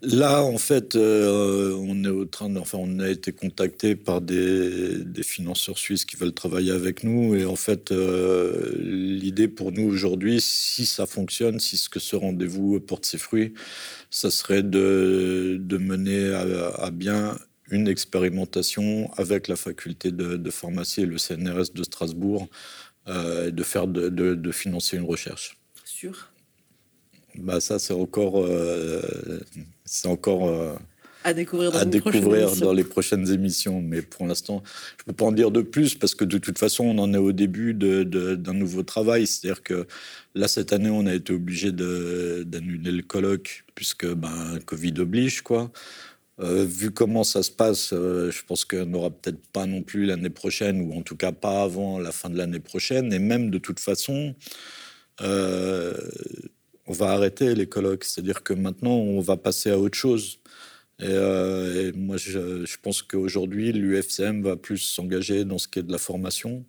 [0.00, 5.04] Là, en fait, euh, on est au train enfin, on a été contacté par des,
[5.24, 7.34] financeurs suisses qui veulent travailler avec nous.
[7.34, 12.14] Et en fait, euh, l'idée pour nous aujourd'hui, si ça fonctionne, si ce que ce
[12.14, 13.54] rendez-vous porte ses fruits,
[14.10, 17.36] ça serait de, mener à, bien
[17.70, 22.48] une expérimentation avec la faculté de, pharmacie et le CNRS de Strasbourg,
[23.08, 25.58] euh, de faire de, financer une recherche.
[25.84, 26.27] Sûr.
[27.36, 29.00] Bah ça, c'est encore, euh,
[29.84, 30.74] c'est encore, euh,
[31.24, 33.80] à découvrir dans, à découvrir dans les prochaines émissions.
[33.80, 34.62] Mais pour l'instant,
[34.96, 37.12] je ne peux pas en dire de plus parce que de toute façon, on en
[37.12, 39.26] est au début d'un nouveau travail.
[39.26, 39.86] C'est-à-dire que
[40.34, 45.70] là, cette année, on a été obligé d'annuler le colloque puisque ben, Covid oblige, quoi.
[46.40, 50.04] Euh, vu comment ça se passe, euh, je pense qu'on n'aura peut-être pas non plus
[50.04, 53.12] l'année prochaine, ou en tout cas pas avant la fin de l'année prochaine.
[53.12, 54.36] Et même de toute façon,
[55.20, 55.94] euh,
[56.88, 58.04] on va arrêter les colloques.
[58.04, 60.40] C'est-à-dire que maintenant, on va passer à autre chose.
[61.00, 65.98] Et, moi, je, pense qu'aujourd'hui, l'UFCM va plus s'engager dans ce qui est de la
[65.98, 66.64] formation.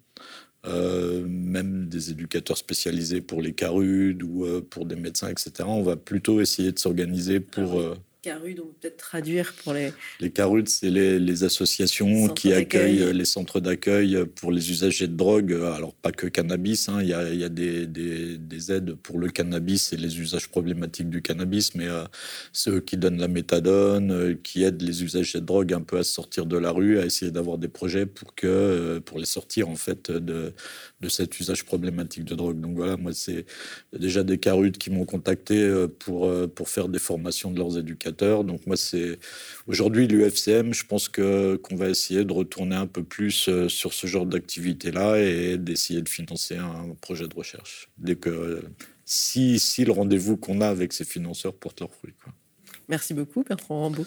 [0.65, 5.51] même des éducateurs spécialisés pour les carudes ou pour des médecins, etc.
[5.65, 7.82] On va plutôt essayer de s'organiser pour,
[8.22, 9.93] CARUD, on peut peut-être traduire pour les...
[10.20, 15.53] Les CARUD, c'est les, associations qui accueillent les centres d'accueil pour les usagers de drogue.
[15.53, 16.99] Alors, pas que cannabis, hein.
[17.01, 21.09] il y a, y a des, des, aides pour le cannabis et les usages problématiques
[21.09, 22.03] du cannabis, mais euh,
[22.51, 25.97] c'est eux qui donnent la méthadone, euh, qui aident les usagers de drogue un peu
[25.97, 29.26] à sortir de la rue, à essayer d'avoir des projets pour, que, euh, pour les
[29.26, 30.53] sortir, en fait, de,
[31.01, 32.59] de cet usage problématique de drogue.
[32.59, 33.45] Donc voilà, moi, c'est
[33.97, 38.09] déjà des CARUD qui m'ont contacté pour, pour faire des formations de leurs éducateurs
[38.43, 39.19] donc moi, c'est
[39.67, 40.73] aujourd'hui l'UFCM.
[40.73, 44.25] Je pense que qu'on va essayer de retourner un peu plus euh, sur ce genre
[44.25, 47.89] d'activité-là et d'essayer de financer un projet de recherche.
[47.97, 48.63] Dès que
[49.05, 52.13] si, si le rendez-vous qu'on a avec ces financeurs porte leurs fruits.
[52.87, 54.05] Merci beaucoup, Bertrand Rambaud.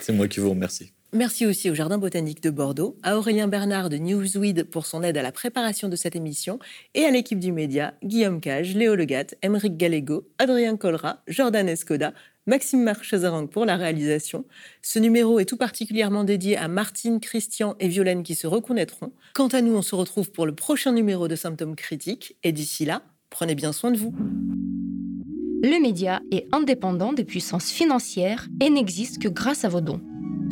[0.00, 0.93] C'est moi qui vous remercie.
[1.14, 5.16] Merci aussi au Jardin botanique de Bordeaux, à Aurélien Bernard de Newsweed pour son aide
[5.16, 6.58] à la préparation de cette émission
[6.94, 12.14] et à l'équipe du média, Guillaume Cage, Léo Legat, Émeric Gallego, Adrien Colra, Jordan Escoda,
[12.48, 14.44] Maxime Marchezarang pour la réalisation.
[14.82, 19.12] Ce numéro est tout particulièrement dédié à Martine, Christian et Violaine qui se reconnaîtront.
[19.34, 22.84] Quant à nous, on se retrouve pour le prochain numéro de Symptômes critiques et d'ici
[22.86, 24.12] là, prenez bien soin de vous.
[25.62, 30.00] Le média est indépendant des puissances financières et n'existe que grâce à vos dons.